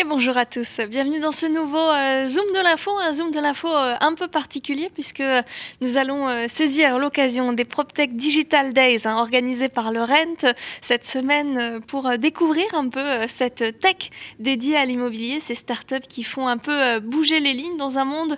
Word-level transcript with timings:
Et 0.00 0.04
bonjour 0.04 0.36
à 0.36 0.46
tous, 0.46 0.78
bienvenue 0.88 1.18
dans 1.18 1.32
ce 1.32 1.44
nouveau 1.46 1.76
euh, 1.76 2.28
Zoom 2.28 2.44
de 2.54 2.62
l'info, 2.62 2.92
un 2.98 3.12
Zoom 3.12 3.32
de 3.32 3.40
l'info 3.40 3.66
euh, 3.66 3.96
un 4.00 4.14
peu 4.14 4.28
particulier 4.28 4.92
puisque 4.94 5.24
nous 5.80 5.96
allons 5.96 6.28
euh, 6.28 6.46
saisir 6.46 7.00
l'occasion 7.00 7.52
des 7.52 7.64
PropTech 7.64 8.14
Digital 8.14 8.72
Days 8.72 9.08
hein, 9.08 9.16
organisés 9.16 9.68
par 9.68 9.90
le 9.90 10.04
Rent 10.04 10.54
cette 10.82 11.04
semaine 11.04 11.80
pour 11.88 12.16
découvrir 12.16 12.66
un 12.74 12.88
peu 12.88 13.26
cette 13.26 13.80
tech 13.80 14.10
dédiée 14.38 14.76
à 14.76 14.84
l'immobilier, 14.84 15.40
ces 15.40 15.56
startups 15.56 16.06
qui 16.08 16.22
font 16.22 16.46
un 16.46 16.58
peu 16.58 17.00
bouger 17.00 17.40
les 17.40 17.52
lignes 17.52 17.76
dans 17.76 17.98
un 17.98 18.04
monde 18.04 18.36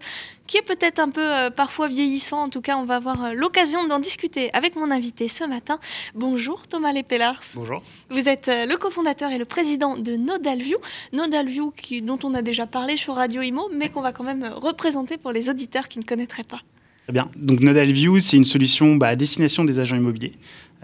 qui 0.51 0.57
est 0.57 0.63
peut-être 0.63 0.99
un 0.99 1.11
peu 1.11 1.25
euh, 1.25 1.51
parfois 1.51 1.87
vieillissant. 1.87 2.43
En 2.43 2.49
tout 2.49 2.61
cas, 2.61 2.77
on 2.77 2.85
va 2.85 2.97
avoir 2.97 3.25
euh, 3.25 3.33
l'occasion 3.35 3.87
d'en 3.87 4.01
discuter 4.01 4.53
avec 4.53 4.75
mon 4.75 4.91
invité 4.91 5.29
ce 5.29 5.45
matin. 5.45 5.79
Bonjour 6.17 6.67
Thomas 6.67 6.93
Lepellars. 6.93 7.41
Bonjour. 7.55 7.85
Vous 8.11 8.29
êtes 8.29 8.49
euh, 8.49 8.67
le 8.67 8.77
cofondateur 8.77 9.31
et 9.31 9.39
le 9.39 9.45
président 9.45 9.97
de 9.97 10.17
Nodalview. 10.17 10.79
Nodalview 11.13 11.71
qui, 11.71 12.03
dont 12.03 12.19
on 12.25 12.35
a 12.35 12.43
déjà 12.43 12.67
parlé 12.67 12.97
sur 12.97 13.15
Radio 13.15 13.43
Imo, 13.43 13.71
mais 13.73 13.91
qu'on 13.91 14.01
va 14.01 14.11
quand 14.11 14.25
même 14.25 14.45
représenter 14.57 15.19
pour 15.19 15.31
les 15.31 15.49
auditeurs 15.49 15.87
qui 15.87 16.01
ne 16.01 16.05
connaîtraient 16.05 16.43
pas. 16.43 16.59
Très 17.05 17.13
bien. 17.13 17.31
Donc 17.37 17.61
Nodalview, 17.61 18.19
c'est 18.19 18.37
une 18.37 18.45
solution 18.45 18.97
bah, 18.97 19.07
à 19.07 19.17
destination 19.17 19.63
des 19.63 19.79
agents 19.79 19.97
immobiliers. 19.97 20.33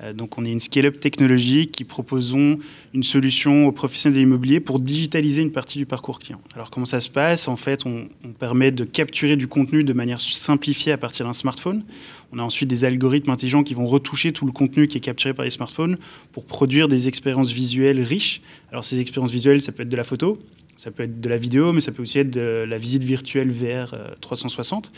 Euh, 0.03 0.13
donc 0.13 0.39
on 0.39 0.45
est 0.45 0.53
une 0.53 0.61
scale-up 0.61 1.01
technologique 1.01 1.73
qui 1.73 1.85
proposons 1.85 2.59
une 2.93 3.03
solution 3.03 3.67
aux 3.67 3.73
professionnels 3.73 4.17
de 4.17 4.21
l'immobilier 4.21 4.61
pour 4.61 4.81
digitaliser 4.81 5.43
une 5.43 5.53
partie 5.53 5.79
du 5.79 5.87
parcours 5.87 6.19
client. 6.19 6.41
Alors 6.55 6.71
comment 6.71 6.87
ça 6.87 7.01
se 7.01 7.09
passe? 7.09 7.49
En 7.49 7.57
fait, 7.57 7.87
on, 7.87 8.09
permet 8.39 8.71
de 8.71 8.85
capturer 8.85 9.37
du 9.37 9.47
contenu 9.47 9.83
de 9.83 9.93
manière 9.95 10.21
simplifiée 10.21 10.93
à 10.93 10.99
partir 10.99 11.25
d'un 11.25 11.33
smartphone. 11.33 11.85
On 12.33 12.39
a 12.39 12.43
ensuite 12.43 12.69
des 12.69 12.85
algorithmes 12.85 13.31
intelligents 13.31 13.63
qui 13.63 13.73
vont 13.73 13.87
retoucher 13.87 14.33
tout 14.33 14.45
le 14.45 14.53
contenu 14.53 14.89
qui 14.89 14.99
est 14.99 15.01
capturé 15.01 15.33
par 15.33 15.45
les 15.45 15.51
smartphones 15.51 15.97
pour 16.33 16.45
produire 16.45 16.89
des 16.89 17.09
expériences 17.09 17.51
visuelles 17.51 18.03
riches. 18.03 18.43
Alors 18.71 18.85
ces 18.85 19.01
expériences 19.01 19.31
visuelles, 19.31 19.63
ça 19.63 19.73
peut 19.73 19.85
être 19.85 19.89
de 19.89 19.97
la 19.97 20.05
photo, 20.05 20.39
ça 20.77 20.91
peut 20.91 21.05
être 21.05 21.21
de 21.21 21.29
la 21.29 21.39
vidéo, 21.39 21.73
mais 21.73 21.81
ça 21.81 21.91
peut 21.91 22.03
aussi 22.03 22.19
être 22.19 22.31
de 22.31 22.67
la 22.69 22.77
visite 22.77 23.03
virtuelle 23.03 23.51
VR 23.51 23.97
360. 24.21 24.87
Euh, 24.87 24.91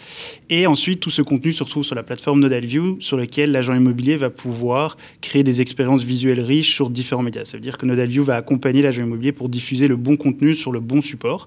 Et 0.50 0.66
ensuite, 0.66 1.00
tout 1.00 1.10
ce 1.10 1.22
contenu 1.22 1.52
se 1.52 1.62
retrouve 1.62 1.84
sur 1.84 1.94
la 1.94 2.02
plateforme 2.02 2.40
NodalView, 2.40 2.96
sur 3.00 3.16
laquelle 3.16 3.52
l'agent 3.52 3.74
immobilier 3.74 4.16
va 4.16 4.28
pouvoir 4.28 4.96
créer 5.20 5.44
des 5.44 5.60
expériences 5.60 6.02
visuelles 6.02 6.40
riches 6.40 6.74
sur 6.74 6.90
différents 6.90 7.22
médias. 7.22 7.44
Ça 7.44 7.56
veut 7.56 7.62
dire 7.62 7.78
que 7.78 7.86
NodalView 7.86 8.24
va 8.24 8.36
accompagner 8.36 8.82
l'agent 8.82 9.02
immobilier 9.02 9.30
pour 9.30 9.48
diffuser 9.48 9.86
le 9.86 9.96
bon 9.96 10.16
contenu 10.16 10.54
sur 10.54 10.72
le 10.72 10.80
bon 10.80 11.00
support. 11.00 11.46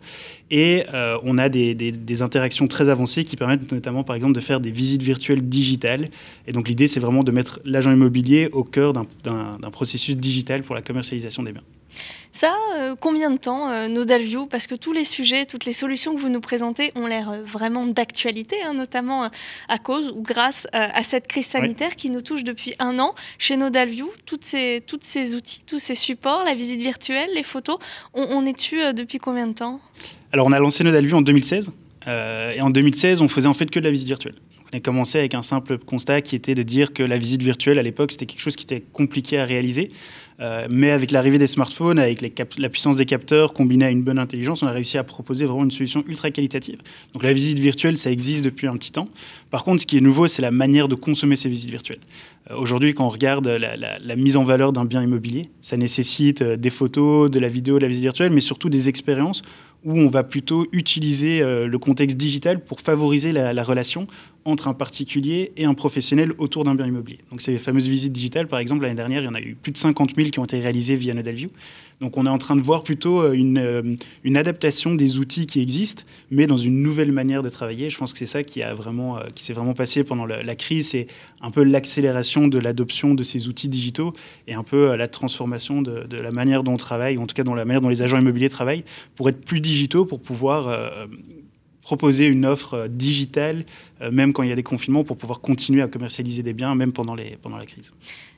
Et 0.50 0.84
euh, 0.94 1.18
on 1.24 1.38
a 1.38 1.50
des, 1.50 1.76
des, 1.76 2.22
interactions 2.22 2.68
très 2.68 2.90
avancées 2.90 3.24
qui 3.26 3.36
permettent 3.36 3.72
notamment, 3.72 4.04
par 4.04 4.16
exemple, 4.16 4.34
de 4.34 4.42
faire 4.42 4.62
des 4.62 4.72
visites 4.72 5.04
virtuelles 5.04 5.48
digitales. 5.48 6.08
Et 6.48 6.54
donc, 6.54 6.70
l'idée, 6.70 6.88
c'est 6.88 7.00
vraiment 7.00 7.24
de 7.24 7.32
mettre 7.32 7.60
l'agent 7.66 7.92
immobilier 7.92 8.50
au 8.54 8.64
cœur 8.64 8.94
d'un 8.94 9.72
processus 9.72 10.16
digital 10.16 10.64
pour 10.64 10.76
la 10.76 10.82
commercialisation 10.82 11.44
des 11.44 11.52
biens. 11.52 11.64
Ça, 12.34 12.56
euh, 12.78 12.96
combien 13.00 13.30
de 13.30 13.38
temps, 13.38 13.70
euh, 13.70 13.88
Nodalview 13.90 14.46
Parce 14.46 14.66
que 14.66 14.76
tous 14.76 14.94
les 14.94 15.04
sujets, 15.04 15.46
toutes 15.46 15.66
les 15.66 15.74
solutions 15.74 16.16
que 16.16 16.20
vous 16.20 16.30
nous 16.30 16.40
présentez 16.40 16.94
ont 16.96 17.06
l'air 17.06 17.30
euh, 17.30 17.42
vraiment 17.44 17.86
d'actualité, 17.86 18.56
hein, 18.66 18.74
notamment 18.74 19.30
à 19.68 19.78
cause 19.78 20.14
ou 20.16 20.22
grâce 20.22 20.68
à 20.72 21.04
cette 21.04 21.28
crise 21.28 21.48
sanitaire 21.48 21.96
qui 21.96 22.10
nous 22.10 22.22
touche 22.22 22.44
depuis 22.44 22.74
un 22.80 23.00
an. 23.00 23.14
Chez 23.38 23.58
Nodalview, 23.58 24.10
toutes 24.26 24.46
ces, 24.46 24.82
toutes 24.86 25.04
ces 25.04 25.36
outils, 25.36 25.62
tous 25.66 25.80
ces 25.80 25.96
supports, 25.96 26.44
la 26.46 26.54
visite 26.54 26.82
virtuelle, 26.82 27.30
les 27.36 27.44
photos, 27.44 27.78
on, 28.14 28.46
est 28.46 28.54
dessus 28.54 28.80
depuis 28.94 29.18
combien 29.18 29.48
de 29.48 29.54
temps? 29.54 29.80
Alors, 30.32 30.48
on 30.48 30.52
a 30.52 30.60
lancé 30.60 30.84
Nodalview 30.84 31.18
en 31.18 31.22
2016. 31.22 31.72
et 32.08 32.62
en 32.62 32.70
2016, 32.70 33.22
on 33.22 33.28
faisait 33.28 33.48
en 33.48 33.54
fait 33.54 33.70
que 33.70 33.80
de 33.80 33.86
la 33.86 33.92
visite 33.92 34.08
virtuelle. 34.08 34.36
On 34.74 34.78
a 34.78 34.80
commencé 34.80 35.20
avec 35.20 35.36
un 35.36 35.42
simple 35.42 35.78
constat 35.78 36.22
qui 36.22 36.36
était 36.36 36.56
de 36.56 36.64
dire 36.64 36.94
que 36.94 37.04
la 37.04 37.18
visite 37.18 37.44
virtuelle, 37.44 37.78
à 37.78 37.84
l'époque, 37.84 38.12
c'était 38.12 38.26
quelque 38.26 38.42
chose 38.42 38.56
qui 38.56 38.64
était 38.64 38.82
compliqué 38.94 39.38
à 39.38 39.46
réaliser. 39.46 39.92
Euh, 40.40 40.68
mais 40.70 40.92
avec 40.92 41.12
l'arrivée 41.12 41.38
des 41.38 41.48
smartphones, 41.48 42.00
avec 42.00 42.22
la 42.22 42.70
puissance 42.70 42.98
des 42.98 43.06
capteurs 43.06 43.54
combinée 43.54 43.86
à 43.86 43.90
une 43.92 44.04
bonne 44.04 44.20
intelligence, 44.20 44.64
on 44.64 44.68
a 44.68 44.72
réussi 44.72 44.98
à 44.98 45.04
proposer 45.04 45.46
vraiment 45.46 45.64
une 45.64 45.72
solution 45.72 46.04
ultra 46.08 46.32
qualitative. 46.32 46.80
Donc 47.14 47.24
la 47.24 47.34
visite 47.34 47.60
virtuelle, 47.60 47.98
ça 47.98 48.12
existe 48.12 48.44
depuis 48.44 48.68
un 48.68 48.74
petit 48.74 48.92
temps. 48.92 49.10
Par 49.50 49.64
contre, 49.64 49.82
ce 49.82 49.88
qui 49.88 49.98
est 49.98 50.02
nouveau, 50.02 50.28
c'est 50.28 50.42
la 50.42 50.52
manière 50.52 50.88
de 50.88 50.96
consommer 50.96 51.36
ces 51.36 51.50
visites 51.50 51.70
virtuelles. 51.70 52.00
Euh, 52.50 52.56
aujourd'hui, 52.58 52.94
quand 52.94 53.06
on 53.06 53.10
regarde 53.10 53.48
la, 53.48 54.16
mise 54.16 54.36
en 54.36 54.44
valeur 54.44 54.74
d'un 54.74 54.86
bien 54.86 55.04
immobilier, 55.04 55.50
ça 55.62 55.78
nécessite 55.78 56.42
euh, 56.42 56.58
des 56.58 56.70
photos, 56.70 57.30
de 57.30 57.40
la 57.40 57.50
vidéo, 57.50 57.78
de 57.78 57.84
la 57.84 57.88
visite 57.88 58.04
virtuelle, 58.04 58.32
mais 58.32 58.42
surtout 58.42 58.70
des 58.70 58.90
expériences 58.90 59.44
où 59.84 59.98
on 59.98 60.10
va 60.10 60.24
plutôt 60.24 60.68
utiliser 60.74 61.40
le 61.42 61.78
contexte 61.80 62.16
digital 62.16 62.64
pour 62.64 62.82
favoriser 62.82 63.32
la, 63.32 63.52
la 63.52 63.64
relation 63.64 64.06
entre 64.46 64.68
un 64.68 64.74
particulier 64.74 65.52
et 65.58 65.66
un 65.66 65.74
professionnel 65.74 66.34
autour 66.38 66.64
d'un 66.64 66.76
bien 66.76 66.88
immobilier. 66.88 67.20
Donc 67.30 67.42
ces 67.42 67.58
fameuses 67.58 67.88
visites 67.88 68.12
digitales, 68.12 68.48
par 68.48 68.60
exemple, 68.60 68.84
l'année 68.84 68.96
dernière, 68.96 69.22
il 69.22 69.26
y 69.26 69.28
en 69.28 69.36
a 69.36 69.42
eu 69.42 69.56
plus 69.56 69.72
de 69.72 69.78
50 69.78 70.16
000 70.16 70.30
qui 70.30 70.40
ont 70.40 70.46
été 70.46 70.60
réalisées 70.60 70.96
via 70.96 71.14
Nodalview. 71.14 71.50
Donc 72.00 72.18
on 72.18 72.26
est 72.26 72.30
en 72.30 72.40
train 72.40 72.56
de 72.56 72.62
voir 72.62 72.84
plutôt 72.84 73.22
euh, 73.22 73.34
une, 73.34 73.60
euh, 73.60 73.96
une, 74.24 74.36
adaptation 74.36 74.96
des 74.96 75.20
outils 75.20 75.46
qui 75.46 75.62
existent, 75.62 76.04
mais 76.32 76.48
dans 76.48 76.58
une 76.58 76.82
nouvelle 76.82 77.12
manière 77.12 77.44
de 77.44 77.50
travailler. 77.50 77.92
Je 77.92 77.98
pense 78.00 78.12
que 78.12 78.18
c'est 78.18 78.26
ça 78.26 78.44
qui, 78.44 78.64
a 78.64 78.74
euh, 78.74 79.30
qui 79.36 79.44
s'est 79.44 79.54
vraiment 79.54 79.76
passé 79.76 80.04
pendant 80.04 80.26
la, 80.26 80.56
crise, 80.56 80.90
c'est 80.90 81.06
un 81.42 81.52
peu 81.52 81.64
l'accélération 81.64 82.48
de 82.48 82.58
l'adoption 82.58 83.14
de 83.14 83.22
ces 83.22 83.48
outils 83.48 83.70
digitaux 83.70 84.14
et 84.48 84.56
un 84.56 84.64
peu 84.64 84.96
la 84.96 85.08
transformation 85.08 85.84
de, 85.84 86.04
de, 86.06 86.18
la 86.18 86.32
manière 86.32 86.64
dont 86.64 86.74
on 86.74 86.78
travaille, 86.78 87.18
ou 87.18 87.22
en 87.22 87.28
tout 87.28 87.36
cas 87.36 87.44
dans 87.44 87.54
la 87.54 87.66
manière 87.66 87.82
dont 87.82 87.90
les 87.90 88.02
agents 88.02 88.18
immobiliers 88.18 88.50
travaillent, 88.50 88.84
pour 89.16 89.30
être 89.30 89.46
plus 89.46 89.62
digitaux, 89.62 90.06
pour 90.06 90.22
pouvoir 90.22 91.08
proposer 91.82 92.28
une 92.28 92.46
offre 92.46 92.88
digitale, 92.88 93.66
même 94.12 94.34
quand 94.34 94.44
il 94.44 94.50
y 94.50 94.54
a 94.54 94.56
des 94.56 94.64
confinements, 94.64 95.04
pour 95.04 95.18
pouvoir 95.18 95.42
continuer 95.42 95.82
à 95.82 95.88
commercialiser 95.88 96.44
des 96.44 96.54
biens, 96.54 96.76
même 96.76 96.94
pendant, 96.94 97.16
les, 97.16 97.38
pendant 97.42 97.58
la 97.58 97.66
crise. 97.66 97.92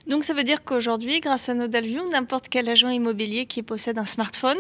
Donc 0.08 0.26
ça 0.26 0.34
veut 0.34 0.44
dire 0.44 0.64
qu'aujourd'hui, 0.66 1.22
grâce 1.22 1.48
à 1.48 1.54
Nodalview, 1.54 2.02
n'importe 2.12 2.50
quel 2.50 2.68
agent 2.68 2.90
immobilier 2.90 3.46
qui 3.46 3.64
possède 3.64 3.98
un 3.98 4.06
smartphone 4.06 4.58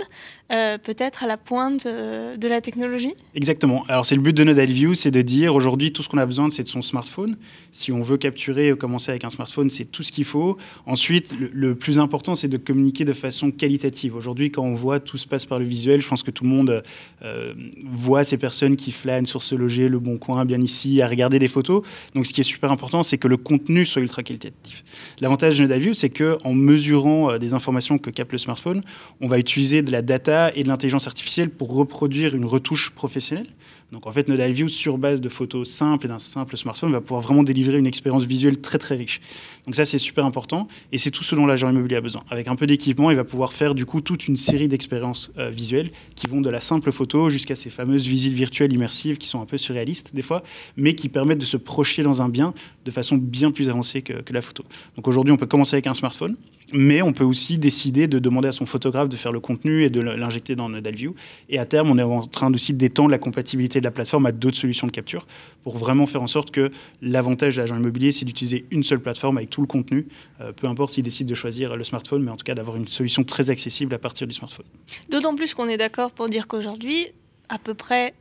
euh, 0.53 0.77
peut 0.77 0.95
être 0.97 1.25
à 1.25 1.27
la 1.27 1.35
pointe 1.35 1.85
euh, 1.85 2.37
de 2.37 2.47
la 2.47 2.61
technologie? 2.61 3.13
Exactement. 3.35 3.83
Alors 3.89 4.05
c'est 4.05 4.15
le 4.15 4.21
but 4.21 4.31
de 4.33 4.45
Nodalview, 4.45 4.93
c'est 4.93 5.11
de 5.11 5.21
dire 5.21 5.53
aujourd'hui 5.53 5.91
tout 5.91 6.01
ce 6.01 6.07
qu'on 6.07 6.17
a 6.17 6.25
besoin, 6.25 6.49
c'est 6.49 6.63
de 6.63 6.69
son 6.69 6.81
smartphone. 6.81 7.35
Si 7.73 7.91
on 7.91 8.03
veut 8.03 8.17
capturer 8.17 8.73
commencer 8.77 9.11
avec 9.11 9.25
un 9.25 9.29
smartphone, 9.29 9.69
c'est 9.69 9.85
tout 9.85 10.03
ce 10.03 10.11
qu'il 10.11 10.23
faut. 10.23 10.57
Ensuite, 10.85 11.33
le, 11.33 11.75
plus 11.75 11.99
important, 11.99 12.35
c'est 12.35 12.47
de 12.47 12.57
communiquer 12.57 13.03
de 13.03 13.13
façon 13.13 13.51
qualitative. 13.51 14.15
Aujourd'hui, 14.15 14.51
quand 14.51 14.63
on 14.63 14.75
voit 14.75 14.99
tout 14.99 15.17
se 15.17 15.27
passe 15.27 15.45
par 15.45 15.59
le 15.59 15.65
visuel, 15.65 15.99
je 15.99 16.07
pense 16.07 16.23
que 16.23 16.31
tout 16.31 16.43
le 16.43 16.49
monde 16.49 16.83
euh, 17.23 17.53
voit 17.83 18.23
ces 18.23 18.37
personnes 18.37 18.75
qui 18.75 18.91
flânent 18.91 19.25
sur 19.25 19.43
ce 19.43 19.55
loger, 19.55 19.89
le 19.89 19.99
bon 19.99 20.17
coin, 20.17 20.45
bien 20.45 20.61
ici, 20.61 20.92
à 21.01 21.07
regarder 21.07 21.39
des 21.39 21.47
photos. 21.47 21.83
Donc 22.15 22.27
ce 22.27 22.33
qui 22.33 22.41
est 22.41 22.45
super 22.45 22.71
important, 22.71 23.03
c'est 23.03 23.17
que 23.17 23.27
le 23.27 23.37
contenu 23.37 23.85
soit 23.85 24.01
ultra 24.01 24.23
qualitatif 24.23 24.83
l'avantage 25.19 25.57
de 25.57 25.63
Nodalview, 25.63 25.93
c'est 25.93 26.09
qu'en 26.09 26.53
mesurant 26.53 27.31
euh, 27.31 27.37
des 27.37 27.53
informations 27.53 27.97
que 27.97 28.09
capte 28.09 28.31
le 28.31 28.37
smartphone, 28.37 28.83
on 29.21 29.27
va 29.27 29.39
utiliser 29.39 29.81
de 29.81 29.91
la 29.91 30.01
data 30.01 30.51
et 30.55 30.63
de 30.63 30.67
l'intelligence 30.67 31.07
artificielle 31.07 31.49
pour 31.49 31.73
reproduire 31.73 32.35
une 32.35 32.45
retouche 32.45 32.91
professionnelle. 32.91 33.47
Donc 33.93 34.07
en 34.07 34.11
fait, 34.11 34.27
Nodalview, 34.27 34.69
sur 34.69 34.97
base 34.97 35.21
de 35.21 35.29
photos 35.29 35.69
simples 35.69 36.07
et 36.07 36.09
d'un 36.09 36.17
simple 36.17 36.57
smartphone, 36.57 36.91
va 36.91 36.99
pouvoir 36.99 37.21
vraiment 37.21 37.43
délivrer 37.43 37.77
une 37.77 37.85
expérience 37.85 38.23
visuelle 38.23 38.59
très 38.59 38.79
très 38.79 38.95
riche. 38.95 39.21
Donc 39.67 39.75
ça, 39.75 39.85
c'est 39.85 39.99
super 39.99 40.25
important 40.25 40.67
et 40.91 40.97
c'est 40.97 41.11
tout 41.11 41.23
ce 41.23 41.35
dont 41.35 41.45
l'agent 41.45 41.69
immobilier 41.69 41.97
a 41.97 42.01
besoin. 42.01 42.23
Avec 42.31 42.47
un 42.47 42.55
peu 42.55 42.65
d'équipement, 42.65 43.11
il 43.11 43.17
va 43.17 43.23
pouvoir 43.23 43.53
faire 43.53 43.75
du 43.75 43.85
coup 43.85 44.01
toute 44.01 44.27
une 44.27 44.35
série 44.35 44.67
d'expériences 44.67 45.29
euh, 45.37 45.51
visuelles 45.51 45.91
qui 46.15 46.25
vont 46.27 46.41
de 46.41 46.49
la 46.49 46.59
simple 46.59 46.91
photo 46.91 47.29
jusqu'à 47.29 47.53
ces 47.53 47.69
fameuses 47.69 48.07
visites 48.07 48.33
virtuelles 48.33 48.73
immersives 48.73 49.19
qui 49.19 49.27
sont 49.27 49.41
un 49.41 49.45
peu 49.45 49.59
surréalistes 49.59 50.15
des 50.15 50.23
fois, 50.23 50.41
mais 50.75 50.95
qui 50.95 51.07
permettent 51.07 51.37
de 51.37 51.45
se 51.45 51.57
projeter 51.57 52.01
dans 52.01 52.23
un 52.23 52.29
bien 52.29 52.55
de 52.85 52.91
façon 52.91 53.17
bien 53.17 53.51
plus 53.51 53.69
avancée 53.69 54.01
que 54.01 54.33
la 54.33 54.41
photo. 54.41 54.63
Donc 54.95 55.07
aujourd'hui, 55.07 55.31
on 55.31 55.37
peut 55.37 55.45
commencer 55.45 55.75
avec 55.75 55.85
un 55.85 55.93
smartphone 55.93 56.35
mais 56.71 57.01
on 57.01 57.13
peut 57.13 57.23
aussi 57.23 57.57
décider 57.57 58.07
de 58.07 58.19
demander 58.19 58.47
à 58.47 58.51
son 58.51 58.65
photographe 58.65 59.09
de 59.09 59.17
faire 59.17 59.31
le 59.31 59.39
contenu 59.39 59.83
et 59.83 59.89
de 59.89 60.01
l'injecter 60.01 60.55
dans 60.55 60.69
Nodalview. 60.69 61.15
Et 61.49 61.59
à 61.59 61.65
terme, 61.65 61.89
on 61.89 61.97
est 61.97 62.03
en 62.03 62.25
train 62.27 62.53
aussi 62.53 62.73
d'étendre 62.73 63.09
la 63.09 63.17
compatibilité 63.17 63.79
de 63.79 63.85
la 63.85 63.91
plateforme 63.91 64.25
à 64.25 64.31
d'autres 64.31 64.57
solutions 64.57 64.87
de 64.87 64.91
capture 64.91 65.27
pour 65.63 65.77
vraiment 65.77 66.05
faire 66.05 66.21
en 66.21 66.27
sorte 66.27 66.51
que 66.51 66.71
l'avantage 67.01 67.55
de 67.55 67.61
l'agent 67.61 67.77
immobilier, 67.77 68.11
c'est 68.11 68.25
d'utiliser 68.25 68.65
une 68.71 68.83
seule 68.83 68.99
plateforme 68.99 69.37
avec 69.37 69.49
tout 69.49 69.61
le 69.61 69.67
contenu, 69.67 70.07
euh, 70.41 70.51
peu 70.51 70.67
importe 70.67 70.93
s'il 70.93 71.03
décide 71.03 71.27
de 71.27 71.35
choisir 71.35 71.75
le 71.75 71.83
smartphone, 71.83 72.23
mais 72.23 72.31
en 72.31 72.37
tout 72.37 72.45
cas 72.45 72.55
d'avoir 72.55 72.77
une 72.77 72.87
solution 72.87 73.23
très 73.23 73.49
accessible 73.49 73.93
à 73.93 73.99
partir 73.99 74.27
du 74.27 74.33
smartphone. 74.33 74.65
D'autant 75.09 75.35
plus 75.35 75.53
qu'on 75.53 75.67
est 75.67 75.77
d'accord 75.77 76.11
pour 76.11 76.29
dire 76.29 76.47
qu'aujourd'hui, 76.47 77.07
à 77.49 77.57
peu 77.57 77.73
près, 77.73 78.13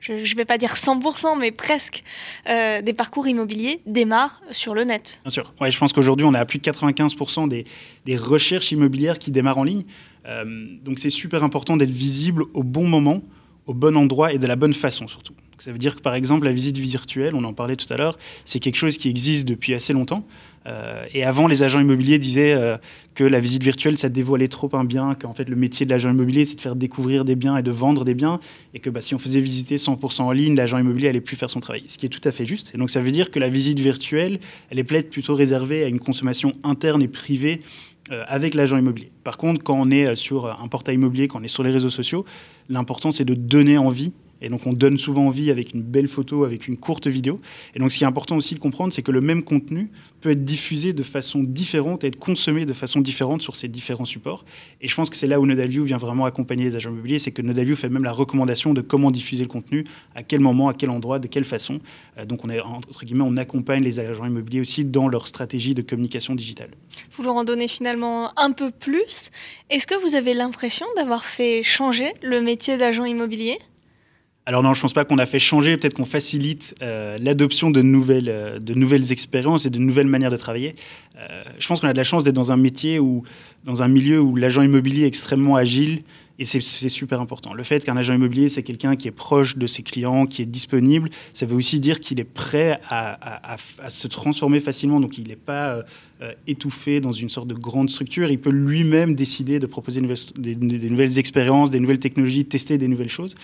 je 0.00 0.12
ne 0.12 0.36
vais 0.36 0.44
pas 0.44 0.58
dire 0.58 0.74
100%, 0.74 1.38
mais 1.38 1.50
presque, 1.50 2.02
euh, 2.48 2.82
des 2.82 2.92
parcours 2.92 3.28
immobiliers 3.28 3.80
démarrent 3.86 4.42
sur 4.50 4.74
le 4.74 4.84
net. 4.84 5.20
Bien 5.24 5.30
sûr. 5.30 5.52
Je 5.60 5.78
pense 5.78 5.92
qu'aujourd'hui, 5.92 6.26
on 6.26 6.34
est 6.34 6.38
à 6.38 6.46
plus 6.46 6.58
de 6.58 6.64
95% 6.64 7.48
des, 7.48 7.64
des, 8.06 8.16
recherches 8.16 8.72
immobilières 8.72 9.18
qui 9.18 9.30
démarrent 9.30 9.58
en 9.58 9.64
ligne. 9.64 9.84
Euh, 10.26 10.44
donc 10.82 10.98
c'est 10.98 11.10
super 11.10 11.44
important 11.44 11.76
d'être 11.76 11.90
visible 11.90 12.44
au 12.54 12.62
bon 12.62 12.86
moment, 12.86 13.22
au 13.66 13.74
bon 13.74 13.96
endroit 13.96 14.32
et 14.32 14.38
de 14.38 14.46
la 14.46 14.56
bonne 14.56 14.74
façon 14.74 15.08
surtout. 15.08 15.34
Ça 15.62 15.72
veut 15.72 15.78
dire 15.78 15.96
que 15.96 16.00
par 16.00 16.14
exemple 16.14 16.46
la 16.46 16.52
visite 16.52 16.78
virtuelle, 16.78 17.34
on 17.34 17.44
en 17.44 17.52
parlait 17.52 17.76
tout 17.76 17.92
à 17.92 17.96
l'heure, 17.96 18.18
c'est 18.44 18.60
quelque 18.60 18.76
chose 18.76 18.98
qui 18.98 19.08
existe 19.08 19.46
depuis 19.46 19.74
assez 19.74 19.92
longtemps. 19.92 20.24
Euh, 20.66 21.04
et 21.14 21.24
avant, 21.24 21.46
les 21.46 21.62
agents 21.62 21.80
immobiliers 21.80 22.18
disaient 22.18 22.52
euh, 22.52 22.76
que 23.14 23.24
la 23.24 23.40
visite 23.40 23.62
virtuelle, 23.62 23.96
ça 23.96 24.08
dévoilait 24.08 24.48
trop 24.48 24.68
un 24.74 24.84
bien, 24.84 25.14
qu'en 25.14 25.32
fait 25.32 25.48
le 25.48 25.56
métier 25.56 25.86
de 25.86 25.90
l'agent 25.90 26.10
immobilier, 26.10 26.44
c'est 26.44 26.56
de 26.56 26.60
faire 26.60 26.76
découvrir 26.76 27.24
des 27.24 27.34
biens 27.34 27.56
et 27.56 27.62
de 27.62 27.70
vendre 27.70 28.04
des 28.04 28.14
biens, 28.14 28.40
et 28.74 28.78
que 28.78 28.90
bah, 28.90 29.00
si 29.00 29.14
on 29.14 29.18
faisait 29.18 29.40
visiter 29.40 29.76
100% 29.76 30.22
en 30.22 30.32
ligne, 30.32 30.54
l'agent 30.54 30.78
immobilier 30.78 31.08
allait 31.08 31.20
plus 31.20 31.36
faire 31.36 31.50
son 31.50 31.60
travail. 31.60 31.84
Ce 31.86 31.96
qui 31.98 32.06
est 32.06 32.10
tout 32.10 32.26
à 32.28 32.30
fait 32.30 32.44
juste. 32.44 32.72
Et 32.74 32.78
donc 32.78 32.90
ça 32.90 33.00
veut 33.00 33.10
dire 33.10 33.30
que 33.30 33.38
la 33.38 33.48
visite 33.48 33.80
virtuelle, 33.80 34.38
elle 34.70 34.78
est 34.78 34.84
peut-être 34.84 35.10
plutôt 35.10 35.34
réservée 35.34 35.82
à 35.84 35.88
une 35.88 36.00
consommation 36.00 36.52
interne 36.62 37.02
et 37.02 37.08
privée 37.08 37.62
euh, 38.10 38.24
avec 38.26 38.54
l'agent 38.54 38.76
immobilier. 38.76 39.10
Par 39.24 39.38
contre, 39.38 39.62
quand 39.62 39.78
on 39.80 39.90
est 39.90 40.14
sur 40.14 40.46
un 40.46 40.68
portail 40.68 40.96
immobilier, 40.96 41.28
quand 41.28 41.40
on 41.40 41.44
est 41.44 41.48
sur 41.48 41.62
les 41.62 41.70
réseaux 41.70 41.90
sociaux, 41.90 42.26
l'important 42.68 43.10
c'est 43.12 43.24
de 43.24 43.34
donner 43.34 43.78
envie 43.78 44.12
et 44.42 44.48
donc 44.48 44.66
on 44.66 44.72
donne 44.72 44.98
souvent 44.98 45.26
envie 45.26 45.50
avec 45.50 45.74
une 45.74 45.82
belle 45.82 46.08
photo, 46.08 46.44
avec 46.44 46.68
une 46.68 46.76
courte 46.76 47.06
vidéo. 47.06 47.40
Et 47.74 47.78
donc 47.78 47.92
ce 47.92 47.98
qui 47.98 48.04
est 48.04 48.06
important 48.06 48.36
aussi 48.36 48.54
de 48.54 48.60
comprendre, 48.60 48.92
c'est 48.92 49.02
que 49.02 49.12
le 49.12 49.20
même 49.20 49.42
contenu 49.42 49.90
peut 50.20 50.30
être 50.30 50.44
diffusé 50.44 50.92
de 50.92 51.02
façon 51.02 51.42
différente 51.42 52.04
être 52.04 52.18
consommé 52.18 52.66
de 52.66 52.72
façon 52.72 53.00
différente 53.00 53.42
sur 53.42 53.56
ces 53.56 53.68
différents 53.68 54.04
supports. 54.04 54.44
Et 54.80 54.88
je 54.88 54.94
pense 54.94 55.10
que 55.10 55.16
c'est 55.16 55.26
là 55.26 55.40
où 55.40 55.46
Nodalview 55.46 55.84
vient 55.84 55.98
vraiment 55.98 56.26
accompagner 56.26 56.64
les 56.64 56.76
agents 56.76 56.90
immobiliers, 56.90 57.18
c'est 57.18 57.32
que 57.32 57.42
Nodalview 57.42 57.76
fait 57.76 57.88
même 57.88 58.04
la 58.04 58.12
recommandation 58.12 58.74
de 58.74 58.80
comment 58.80 59.10
diffuser 59.10 59.42
le 59.42 59.48
contenu, 59.48 59.84
à 60.14 60.22
quel 60.22 60.40
moment, 60.40 60.68
à 60.68 60.74
quel 60.74 60.90
endroit, 60.90 61.18
de 61.18 61.28
quelle 61.28 61.44
façon. 61.44 61.80
Euh, 62.18 62.24
donc 62.24 62.44
on 62.44 62.50
entre 62.50 63.04
guillemets, 63.04 63.24
on 63.26 63.36
accompagne 63.36 63.82
les 63.82 64.00
agents 64.00 64.26
immobiliers 64.26 64.60
aussi 64.60 64.84
dans 64.84 65.08
leur 65.08 65.28
stratégie 65.28 65.74
de 65.74 65.82
communication 65.82 66.34
digitale. 66.34 66.70
Vous 67.12 67.22
leur 67.22 67.34
en 67.34 67.44
donnez 67.44 67.68
finalement 67.68 68.32
un 68.38 68.52
peu 68.52 68.70
plus. 68.70 69.30
Est-ce 69.70 69.86
que 69.86 69.94
vous 69.94 70.14
avez 70.14 70.34
l'impression 70.34 70.86
d'avoir 70.96 71.24
fait 71.24 71.62
changer 71.62 72.12
le 72.22 72.40
métier 72.40 72.76
d'agent 72.76 73.04
immobilier? 73.04 73.58
Alors 74.50 74.64
non, 74.64 74.74
je 74.74 74.80
ne 74.80 74.82
pense 74.82 74.94
pas 74.94 75.04
qu'on 75.04 75.18
a 75.18 75.26
fait 75.26 75.38
changer, 75.38 75.76
peut-être 75.76 75.94
qu'on 75.94 76.04
facilite 76.04 76.74
euh, 76.82 77.16
l'adoption 77.20 77.70
de 77.70 77.82
nouvelles, 77.82 78.28
euh, 78.28 78.58
de 78.58 78.74
nouvelles 78.74 79.12
expériences 79.12 79.64
et 79.64 79.70
de 79.70 79.78
nouvelles 79.78 80.08
manières 80.08 80.32
de 80.32 80.36
travailler. 80.36 80.74
Euh, 81.16 81.44
je 81.60 81.68
pense 81.68 81.80
qu'on 81.80 81.86
a 81.86 81.92
de 81.92 81.96
la 81.96 82.02
chance 82.02 82.24
d'être 82.24 82.34
dans 82.34 82.50
un 82.50 82.56
métier 82.56 82.98
ou 82.98 83.22
dans 83.64 83.84
un 83.84 83.86
milieu 83.86 84.20
où 84.20 84.34
l'agent 84.34 84.62
immobilier 84.62 85.04
est 85.04 85.06
extrêmement 85.06 85.54
agile 85.54 86.02
et 86.40 86.44
c'est 86.44 86.60
super 86.88 87.20
important. 87.20 87.54
Le 87.54 87.62
fait 87.62 87.84
qu'un 87.84 87.96
agent 87.96 88.12
immobilier, 88.12 88.48
c'est 88.48 88.64
quelqu'un 88.64 88.96
qui 88.96 89.06
est 89.06 89.12
proche 89.12 89.56
de 89.56 89.68
ses 89.68 89.84
clients, 89.84 90.26
qui 90.26 90.42
est 90.42 90.46
disponible, 90.46 91.10
ça 91.32 91.46
veut 91.46 91.54
aussi 91.54 91.78
dire 91.78 92.00
qu'il 92.00 92.18
est 92.18 92.24
prêt 92.24 92.80
à, 92.88 93.56
se 93.88 94.08
transformer 94.08 94.58
facilement. 94.58 94.98
Donc 94.98 95.16
il 95.16 95.28
n'est 95.28 95.36
pas 95.36 95.84
euh, 96.22 96.32
étouffé 96.46 97.00
dans 97.00 97.12
une 97.12 97.30
sorte 97.30 97.48
de 97.48 97.54
grande 97.54 97.88
structure. 97.88 98.30
Il 98.30 98.38
peut 98.38 98.50
lui-même 98.50 99.14
décider 99.14 99.58
de 99.58 99.64
proposer 99.66 100.02
des, 100.36 100.54
nouvelles 100.54 101.18
expériences, 101.18 101.70
des 101.70 101.80
nouvelles 101.80 101.98
technologies, 101.98 102.44
tester 102.44 102.76
des 102.76 102.88
nouvelles 102.88 103.08
choses. 103.08 103.34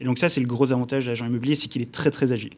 Et 0.00 0.04
donc 0.04 0.18
ça, 0.18 0.28
c'est 0.28 0.42
le 0.42 0.46
gros 0.46 0.70
avantage 0.70 1.04
de 1.04 1.08
l'agent 1.08 1.24
immobilier, 1.24 1.54
c'est 1.54 1.68
qu'il 1.68 1.80
est 1.80 1.90
très 1.90 2.10
très 2.10 2.32
agile. 2.32 2.52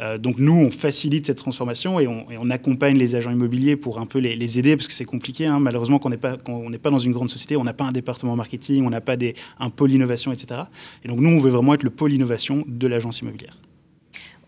Euh, 0.00 0.16
donc 0.16 0.38
nous, 0.38 0.54
on 0.54 0.70
facilite 0.70 1.26
cette 1.26 1.36
transformation 1.36 2.00
et 2.00 2.06
on, 2.06 2.48
accompagne 2.50 2.96
les 2.96 3.14
agents 3.14 3.30
immobiliers 3.30 3.76
pour 3.76 4.00
un 4.00 4.06
peu 4.06 4.18
les, 4.20 4.58
aider 4.58 4.74
parce 4.74 4.88
que 4.88 4.94
c'est 4.94 5.04
compliqué. 5.04 5.44
Hein. 5.44 5.60
Malheureusement, 5.60 5.98
quand 5.98 6.08
on 6.48 6.70
n'est 6.70 6.78
pas, 6.78 6.90
dans 6.90 6.98
une 6.98 7.12
grande 7.12 7.28
société, 7.28 7.58
on 7.58 7.64
n'a 7.64 7.74
pas 7.74 7.84
un 7.84 7.92
département 7.92 8.36
marketing, 8.36 8.86
on 8.86 8.90
n'a 8.90 9.02
pas 9.02 9.16
un 9.58 9.68
pôle 9.68 9.92
innovation, 9.92 10.32
etc. 10.32 10.62
Et 11.04 11.08
donc 11.08 11.20
nous, 11.20 11.28
on 11.28 11.40
veut 11.40 11.50
vraiment 11.50 11.74
être 11.74 11.82
le 11.82 11.90
pôle 11.90 12.14
innovation 12.14 12.64
de 12.66 12.86
l'agence 12.86 13.20
immobilière. 13.20 13.58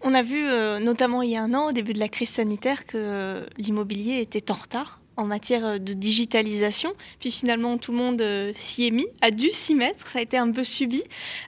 On 0.02 0.14
a 0.14 0.22
vu, 0.22 0.46
euh, 0.46 0.78
notamment 0.80 1.22
il 1.22 1.30
y 1.30 1.36
a 1.36 1.42
un 1.42 1.54
an, 1.54 1.68
au 1.68 1.72
début 1.72 1.92
de 1.92 1.98
la 2.00 2.08
crise 2.08 2.30
sanitaire, 2.30 2.86
que 2.86 3.46
l'immobilier 3.58 4.20
était 4.20 4.50
en 4.50 4.54
retard 4.54 5.02
en 5.16 5.24
matière 5.24 5.64
euh, 5.64 5.78
de 5.78 5.92
digitalisation. 5.92 6.92
Puis 7.20 7.30
finalement, 7.30 7.78
tout 7.78 7.92
le 7.92 7.98
monde 7.98 8.20
euh, 8.20 8.52
s'y 8.56 8.86
est 8.86 8.90
mis, 8.90 9.06
a 9.20 9.30
dû 9.30 9.50
s'y 9.50 9.74
mettre. 9.74 10.06
Ça 10.06 10.18
a 10.18 10.22
été 10.22 10.36
un 10.36 10.50
peu 10.50 10.64
subi. 10.64 11.02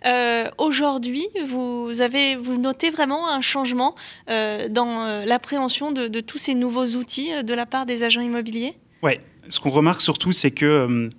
Euh, 0.06 0.48
aujourd'hui, 0.58 1.26
vous, 1.46 2.00
avez, 2.00 2.36
vous 2.36 2.58
notez 2.58 2.90
vraiment 2.90 3.28
un 3.28 3.40
changement 3.40 3.94
dans 4.26 5.22
l'appréhension 5.26 5.92
de, 5.92 6.20
tous 6.20 6.38
ces 6.38 6.54
nouveaux 6.54 6.86
outils 6.96 7.30
de 7.42 7.54
la 7.54 7.66
part 7.66 7.86
des 7.86 8.02
agents 8.02 8.20
immobiliers? 8.20 8.74
Oui. 9.02 9.12
Ce 9.48 9.60
qu'on 9.60 9.70
remarque 9.70 10.00
surtout, 10.00 10.32
c'est 10.32 10.50
que 10.50 11.10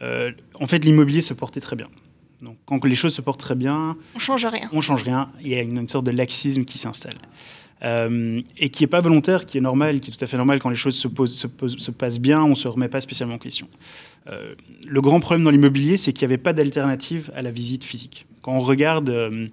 en 0.00 0.66
fait, 0.66 0.84
l'immobilier 0.84 1.22
se 1.22 1.34
portait 1.34 1.60
très 1.60 1.76
bien. 1.76 1.88
Donc, 2.44 2.58
quand 2.66 2.84
les 2.84 2.94
choses 2.94 3.14
se 3.14 3.22
portent 3.22 3.40
très 3.40 3.54
bien, 3.54 3.96
on 4.14 4.18
change 4.18 4.44
rien. 4.44 4.68
On 4.72 4.82
change 4.82 5.02
rien. 5.02 5.30
Il 5.40 5.48
y 5.48 5.54
a 5.54 5.62
une 5.62 5.88
sorte 5.88 6.04
de 6.04 6.10
laxisme 6.10 6.64
qui 6.64 6.78
s'installe. 6.78 7.16
Euh, 7.82 8.40
et 8.56 8.70
qui 8.70 8.82
n'est 8.82 8.88
pas 8.88 9.00
volontaire, 9.00 9.46
qui 9.46 9.58
est 9.58 9.60
normal, 9.60 10.00
qui 10.00 10.10
est 10.10 10.14
tout 10.14 10.24
à 10.24 10.26
fait 10.26 10.36
normal 10.36 10.58
quand 10.60 10.70
les 10.70 10.76
choses 10.76 10.96
se, 10.96 11.08
se, 11.08 11.90
passent 11.90 12.20
bien, 12.20 12.42
on 12.42 12.50
ne 12.50 12.54
se 12.54 12.68
remet 12.68 12.88
pas 12.88 13.00
spécialement 13.00 13.34
en 13.34 13.38
question. 13.38 13.68
Euh, 14.28 14.54
le 14.86 15.00
grand 15.00 15.20
problème 15.20 15.44
dans 15.44 15.50
l'immobilier, 15.50 15.96
c'est 15.96 16.12
qu'il 16.12 16.26
n'y 16.26 16.32
avait 16.32 16.42
pas 16.42 16.52
d'alternative 16.52 17.30
à 17.34 17.42
la 17.42 17.50
visite 17.50 17.84
physique. 17.84 18.26
Quand 18.42 18.52
on 18.52 18.60
regarde 18.60 19.10
euh, 19.10 19.48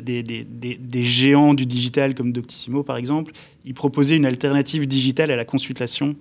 des, 0.00 0.22
des, 0.22 0.44
des, 0.44 1.04
géants 1.04 1.54
du 1.54 1.66
digital 1.66 2.14
comme 2.14 2.32
Doctissimo, 2.32 2.82
par 2.82 2.96
exemple, 2.96 3.32
ils 3.64 3.74
proposaient 3.74 4.16
une 4.16 4.26
alternative 4.26 4.86
digitale 4.86 5.30
à 5.30 5.36
la 5.36 5.44
consultation. 5.44 6.14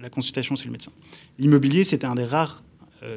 la 0.00 0.10
consultation, 0.10 0.54
c'est 0.56 0.66
le 0.66 0.72
médecin. 0.72 0.92
L'immobilier, 1.38 1.84
c'était 1.84 2.06
un 2.06 2.14
des 2.14 2.24
rares 2.24 2.62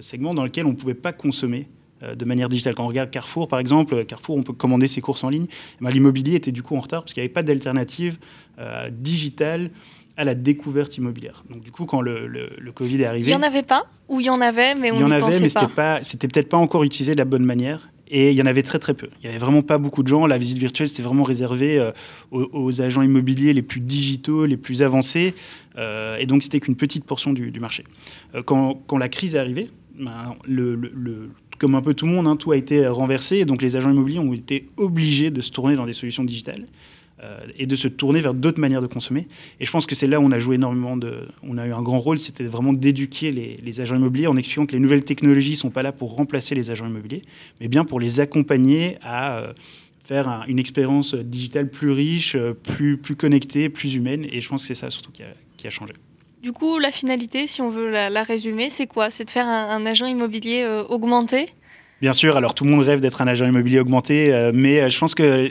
segments 0.01 0.33
dans 0.33 0.43
lequel 0.43 0.65
on 0.65 0.71
ne 0.71 0.75
pouvait 0.75 0.93
pas 0.93 1.13
consommer 1.13 1.67
de 2.01 2.25
manière 2.25 2.49
digitale. 2.49 2.75
Quand 2.75 2.83
on 2.83 2.87
regarde 2.87 3.09
Carrefour, 3.09 3.47
par 3.47 3.59
exemple, 3.59 4.05
Carrefour, 4.05 4.35
on 4.35 4.43
peut 4.43 4.53
commander 4.53 4.87
ses 4.87 5.01
courses 5.01 5.23
en 5.23 5.29
ligne. 5.29 5.47
L'immobilier 5.81 6.35
était 6.35 6.51
du 6.51 6.63
coup 6.63 6.75
en 6.75 6.79
retard 6.79 7.03
parce 7.03 7.13
qu'il 7.13 7.21
n'y 7.21 7.25
avait 7.25 7.33
pas 7.33 7.43
d'alternative 7.43 8.17
euh, 8.59 8.89
digitale 8.89 9.69
à 10.15 10.23
la 10.23 10.33
découverte 10.33 10.97
immobilière. 10.97 11.43
Donc 11.47 11.61
du 11.61 11.71
coup, 11.71 11.85
quand 11.85 12.01
le, 12.01 12.25
le, 12.25 12.71
Covid 12.71 13.03
est 13.03 13.05
arrivé... 13.05 13.29
Il 13.29 13.29
n'y 13.29 13.35
en 13.35 13.43
avait 13.43 13.61
pas 13.61 13.85
Ou 14.09 14.19
il 14.19 14.25
y 14.25 14.29
en 14.31 14.41
avait, 14.41 14.73
mais 14.73 14.91
on 14.91 15.07
n'y 15.07 15.19
pensait 15.19 15.41
mais 15.41 15.67
pas 15.75 15.99
C'était 16.01 16.27
peut-être 16.27 16.49
pas 16.49 16.57
encore 16.57 16.83
utilisé 16.83 17.13
de 17.13 17.19
la 17.19 17.25
bonne 17.25 17.45
manière. 17.45 17.89
Et 18.07 18.31
il 18.31 18.35
y 18.35 18.41
en 18.41 18.47
avait 18.47 18.63
très 18.63 18.79
très 18.79 18.95
peu. 18.95 19.09
Il 19.21 19.25
n'y 19.25 19.29
avait 19.29 19.37
vraiment 19.37 19.61
pas 19.61 19.77
beaucoup 19.77 20.01
de 20.01 20.07
gens. 20.07 20.25
La 20.25 20.39
visite 20.39 20.57
virtuelle, 20.57 20.89
c'était 20.89 21.03
vraiment 21.03 21.23
réservé 21.23 21.77
euh, 21.77 21.91
aux, 22.31 22.81
agents 22.81 23.03
immobiliers 23.03 23.53
les 23.53 23.61
plus 23.61 23.81
digitaux, 23.81 24.47
les 24.47 24.57
plus 24.57 24.81
avancés. 24.81 25.35
et 25.77 26.25
donc, 26.25 26.41
c'était 26.41 26.61
qu'une 26.61 26.77
petite 26.77 27.03
portion 27.03 27.31
du, 27.33 27.59
marché. 27.59 27.83
quand, 28.45 28.81
quand, 28.87 28.97
la 28.97 29.09
crise 29.09 29.35
est 29.35 29.39
arrivée, 29.39 29.69
le, 30.47 31.29
comme 31.57 31.75
un 31.75 31.81
peu 31.81 31.93
tout 31.93 32.05
le 32.05 32.11
monde, 32.11 32.27
hein, 32.27 32.35
tout 32.35 32.51
a 32.51 32.57
été 32.57 32.87
renversé. 32.87 33.37
Et 33.37 33.45
donc 33.45 33.61
les 33.61 33.75
agents 33.75 33.91
immobiliers 33.91 34.19
ont 34.19 34.33
été 34.33 34.69
obligés 34.77 35.31
de 35.31 35.41
se 35.41 35.51
tourner 35.51 35.75
dans 35.75 35.85
des 35.85 35.93
solutions 35.93 36.23
digitales 36.23 36.65
euh, 37.23 37.39
et 37.57 37.65
de 37.65 37.75
se 37.75 37.87
tourner 37.87 38.21
vers 38.21 38.33
d'autres 38.33 38.59
manières 38.59 38.81
de 38.81 38.87
consommer. 38.87 39.27
Et 39.59 39.65
je 39.65 39.71
pense 39.71 39.85
que 39.85 39.95
c'est 39.95 40.07
là 40.07 40.19
où 40.19 40.23
on 40.23 40.31
a 40.31 40.39
joué 40.39 40.55
énormément 40.55 40.97
de. 40.97 41.27
On 41.43 41.57
a 41.57 41.67
eu 41.67 41.73
un 41.73 41.81
grand 41.81 41.99
rôle, 41.99 42.19
c'était 42.19 42.43
vraiment 42.43 42.73
d'éduquer 42.73 43.31
les, 43.31 43.81
agents 43.81 43.95
immobiliers 43.95 44.27
en 44.27 44.37
expliquant 44.37 44.65
que 44.65 44.73
les 44.73 44.79
nouvelles 44.79 45.03
technologies 45.03 45.51
ne 45.51 45.57
sont 45.57 45.69
pas 45.69 45.83
là 45.83 45.91
pour 45.91 46.15
remplacer 46.15 46.55
les 46.55 46.71
agents 46.71 46.87
immobiliers, 46.87 47.23
mais 47.59 47.67
bien 47.67 47.85
pour 47.85 47.99
les 47.99 48.19
accompagner 48.19 48.97
à. 49.01 49.37
Euh, 49.37 49.53
faire 50.03 50.45
une 50.47 50.57
expérience 50.57 51.15
digitale 51.15 51.69
plus 51.69 51.91
riche, 51.91 52.35
euh, 52.35 52.53
plus, 52.53 52.97
connectée, 53.17 53.67
plus 53.67 53.93
humaine. 53.93 54.25
Et 54.31 54.39
je 54.39 54.47
pense 54.47 54.61
que 54.61 54.67
c'est 54.69 54.73
ça 54.73 54.89
surtout 54.89 55.11
qui 55.11 55.67
a 55.67 55.69
changé. 55.69 55.91
Du 56.41 56.51
coup, 56.51 56.77
la 56.77 56.91
finalité, 56.91 57.47
si 57.47 57.61
on 57.61 57.69
veut 57.69 57.89
la, 57.89 58.23
résumer, 58.23 58.69
c'est 58.69 58.85
quoi? 58.85 59.09
C'est 59.09 59.25
de 59.25 59.31
faire 59.31 59.47
un, 59.47 59.85
agent 59.85 60.05
immobilier 60.05 60.63
euh, 60.63 60.83
augmenté? 60.83 61.49
Bien 61.99 62.13
sûr, 62.13 62.37
alors 62.37 62.53
tout 62.53 62.63
le 62.63 62.69
monde 62.69 62.83
rêve 62.83 63.01
d'être 63.01 63.21
un 63.21 63.27
agent 63.27 63.45
immobilier 63.45 63.79
augmenté, 63.79 64.31
euh, 64.31 64.51
mais 64.53 64.81
euh, 64.81 64.89
je 64.89 64.99
pense 64.99 65.15
que 65.15 65.49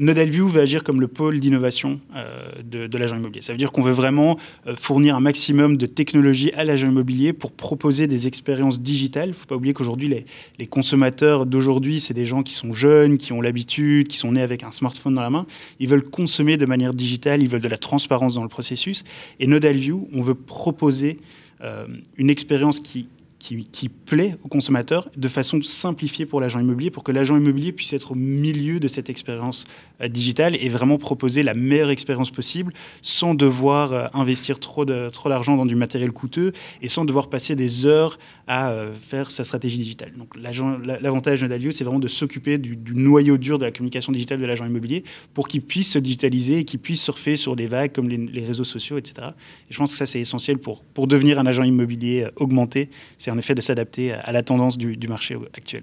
Nodalview 0.00 0.48
va 0.48 0.62
agir 0.62 0.82
comme 0.82 1.00
le 1.00 1.06
pôle 1.06 1.38
d'innovation 1.38 2.00
euh, 2.16 2.48
de, 2.64 2.98
l'agent 2.98 3.16
immobilier. 3.16 3.42
Ça 3.42 3.52
veut 3.52 3.58
dire 3.58 3.70
qu'on 3.70 3.82
veut 3.82 3.92
vraiment 3.92 4.38
euh, 4.66 4.74
fournir 4.74 5.14
un 5.14 5.20
maximum 5.20 5.76
de 5.76 5.86
technologies 5.86 6.50
à 6.54 6.64
l'agent 6.64 6.88
immobilier 6.88 7.32
pour 7.32 7.52
proposer 7.52 8.08
des 8.08 8.26
expériences 8.26 8.80
digitales. 8.80 9.28
Il 9.28 9.32
ne 9.32 9.36
faut 9.36 9.46
pas 9.46 9.54
oublier 9.54 9.72
qu'aujourd'hui, 9.72 10.24
les, 10.58 10.66
consommateurs 10.66 11.46
d'aujourd'hui, 11.46 12.00
c'est 12.00 12.14
des 12.14 12.26
gens 12.26 12.42
qui 12.42 12.54
sont 12.54 12.72
jeunes, 12.72 13.18
qui 13.18 13.32
ont 13.32 13.40
l'habitude, 13.40 14.08
qui 14.08 14.16
sont 14.16 14.32
nés 14.32 14.42
avec 14.42 14.64
un 14.64 14.72
smartphone 14.72 15.14
dans 15.14 15.22
la 15.22 15.30
main. 15.30 15.46
Ils 15.78 15.88
veulent 15.88 16.02
consommer 16.02 16.56
de 16.56 16.66
manière 16.66 16.92
digitale, 16.92 17.40
ils 17.40 17.48
veulent 17.48 17.60
de 17.60 17.68
la 17.68 17.78
transparence 17.78 18.34
dans 18.34 18.42
le 18.42 18.48
processus. 18.48 19.04
Et 19.38 19.46
Nodalview, 19.46 20.08
on 20.12 20.22
veut 20.22 20.34
proposer 20.34 21.18
euh, 21.62 21.86
une 22.16 22.30
expérience 22.30 22.80
qui 22.80 23.06
qui, 23.48 23.88
plaît 23.88 24.36
au 24.44 24.48
consommateur 24.48 25.08
de 25.16 25.28
façon 25.28 25.60
simplifiée 25.62 26.26
pour 26.26 26.40
l'agent 26.40 26.60
immobilier, 26.60 26.90
pour 26.90 27.04
que 27.04 27.12
l'agent 27.12 27.36
immobilier 27.36 27.72
puisse 27.72 27.92
être 27.92 28.12
au 28.12 28.14
milieu 28.14 28.80
de 28.80 28.88
cette 28.88 29.10
expérience 29.10 29.64
euh, 30.00 30.08
digitale 30.08 30.56
et 30.56 30.68
vraiment 30.68 30.98
proposer 30.98 31.42
la 31.42 31.54
meilleure 31.54 31.90
expérience 31.90 32.30
possible 32.30 32.72
sans 33.02 33.34
devoir 33.34 33.92
euh, 33.92 34.06
investir 34.14 34.60
trop 34.60 34.84
d'argent 34.84 35.12
trop 35.12 35.56
dans 35.56 35.66
du 35.66 35.74
matériel 35.74 36.12
coûteux 36.12 36.52
et 36.80 36.88
sans 36.88 37.04
devoir 37.04 37.28
passer 37.28 37.54
des 37.54 37.86
heures 37.86 38.18
à 38.46 38.70
euh, 38.70 38.94
faire 38.94 39.30
sa 39.30 39.44
stratégie 39.44 39.78
digitale. 39.78 40.12
Donc 40.16 40.34
l'avantage 40.36 41.40
de 41.40 41.46
Nodalio, 41.46 41.70
c'est 41.70 41.84
vraiment 41.84 41.98
de 41.98 42.08
s'occuper 42.08 42.58
du, 42.58 42.78
noyau 42.94 43.36
dur 43.36 43.58
de 43.58 43.64
la 43.64 43.72
communication 43.72 44.12
digitale 44.12 44.40
de 44.40 44.46
l'agent 44.46 44.66
immobilier 44.66 45.04
pour 45.32 45.48
qu'il 45.48 45.62
puisse 45.62 45.92
se 45.92 45.98
digitaliser 45.98 46.58
et 46.58 46.64
qu'il 46.64 46.80
puisse 46.80 47.02
surfer 47.02 47.36
sur 47.36 47.56
des 47.56 47.66
vagues 47.66 47.92
comme 47.92 48.08
les, 48.08 48.44
réseaux 48.44 48.64
sociaux, 48.64 48.98
etc. 48.98 49.28
Et 49.70 49.72
je 49.72 49.78
pense 49.78 49.92
que 49.92 49.96
ça, 49.96 50.06
c'est 50.06 50.20
essentiel 50.20 50.58
pour, 50.58 50.82
pour 50.82 51.06
devenir 51.06 51.38
un 51.38 51.46
agent 51.46 51.62
immobilier 51.62 52.26
augmenté. 52.36 52.90
C'est 53.16 53.30
en 53.34 53.38
effet 53.38 53.54
de 53.54 53.60
s'adapter 53.60 54.12
à 54.12 54.32
la 54.32 54.42
tendance 54.42 54.78
du, 54.78 55.08
marché 55.08 55.36
actuel. 55.56 55.82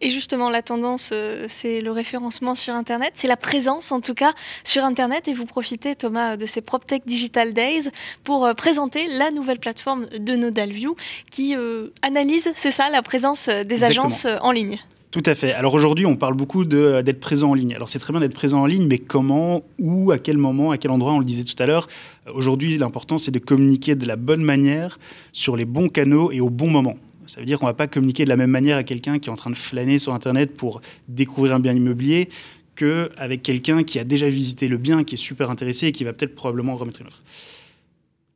Et 0.00 0.10
justement, 0.10 0.50
la 0.50 0.62
tendance, 0.62 1.10
euh, 1.12 1.44
c'est 1.48 1.80
le 1.80 1.92
référencement 1.92 2.54
sur 2.54 2.74
Internet, 2.74 3.12
c'est 3.16 3.28
la 3.28 3.36
présence 3.36 3.92
en 3.92 4.00
tout 4.00 4.14
cas 4.14 4.32
sur 4.64 4.84
Internet. 4.84 5.28
Et 5.28 5.34
vous 5.34 5.44
profitez, 5.44 5.94
Thomas, 5.94 6.36
de 6.36 6.46
ces 6.46 6.62
PropTech 6.62 7.02
Digital 7.06 7.52
Days 7.52 7.90
pour 8.24 8.44
euh, 8.44 8.54
présenter 8.54 9.06
la 9.06 9.30
nouvelle 9.30 9.60
plateforme 9.60 10.06
de 10.06 10.34
Nodalview 10.36 10.96
qui 11.30 11.54
euh, 11.54 11.88
analyse, 12.02 12.50
c'est 12.56 12.70
ça, 12.70 12.88
la 12.88 13.02
présence 13.02 13.48
des 13.48 13.84
agences 13.84 14.26
en 14.40 14.50
ligne. 14.50 14.78
Tout 15.10 15.22
à 15.26 15.34
fait. 15.34 15.52
Alors 15.52 15.74
aujourd'hui, 15.74 16.06
on 16.06 16.14
parle 16.14 16.34
beaucoup 16.34 16.64
d'être 16.64 17.18
présent 17.18 17.50
en 17.50 17.54
ligne. 17.54 17.74
Alors 17.74 17.88
c'est 17.88 17.98
très 17.98 18.12
bien 18.12 18.20
d'être 18.20 18.34
présent 18.34 18.60
en 18.60 18.66
ligne, 18.66 18.86
mais 18.86 18.98
comment, 18.98 19.64
où, 19.80 20.12
à 20.12 20.18
quel 20.20 20.38
moment, 20.38 20.70
à 20.70 20.78
quel 20.78 20.92
endroit, 20.92 21.12
on 21.12 21.18
le 21.18 21.24
disait 21.24 21.42
tout 21.42 21.60
à 21.60 21.66
l'heure. 21.66 21.88
Aujourd'hui, 22.32 22.78
l'important, 22.78 23.18
c'est 23.18 23.32
de 23.32 23.40
communiquer 23.40 23.96
de 23.96 24.06
la 24.06 24.14
bonne 24.14 24.44
manière, 24.44 25.00
sur 25.32 25.56
les 25.56 25.64
bons 25.64 25.88
canaux 25.88 26.30
et 26.30 26.40
au 26.40 26.48
bon 26.48 26.70
moment. 26.70 26.96
Ça 27.26 27.40
veut 27.40 27.46
dire 27.46 27.58
qu'on 27.58 27.66
ne 27.66 27.70
va 27.70 27.74
pas 27.74 27.88
communiquer 27.88 28.22
de 28.24 28.28
la 28.28 28.36
même 28.36 28.50
manière 28.50 28.76
à 28.76 28.84
quelqu'un 28.84 29.18
qui 29.18 29.28
est 29.28 29.32
en 29.32 29.36
train 29.36 29.50
de 29.50 29.56
flâner 29.56 29.98
sur 29.98 30.14
Internet 30.14 30.56
pour 30.56 30.80
découvrir 31.08 31.56
un 31.56 31.60
bien 31.60 31.74
immobilier 31.74 32.28
qu'avec 32.76 33.42
quelqu'un 33.42 33.82
qui 33.82 33.98
a 33.98 34.04
déjà 34.04 34.28
visité 34.28 34.68
le 34.68 34.76
bien, 34.76 35.02
qui 35.02 35.16
est 35.16 35.18
super 35.18 35.50
intéressé 35.50 35.88
et 35.88 35.92
qui 35.92 36.04
va 36.04 36.12
peut-être 36.12 36.36
probablement 36.36 36.76
remettre 36.76 37.00
une 37.00 37.08
offre. 37.08 37.22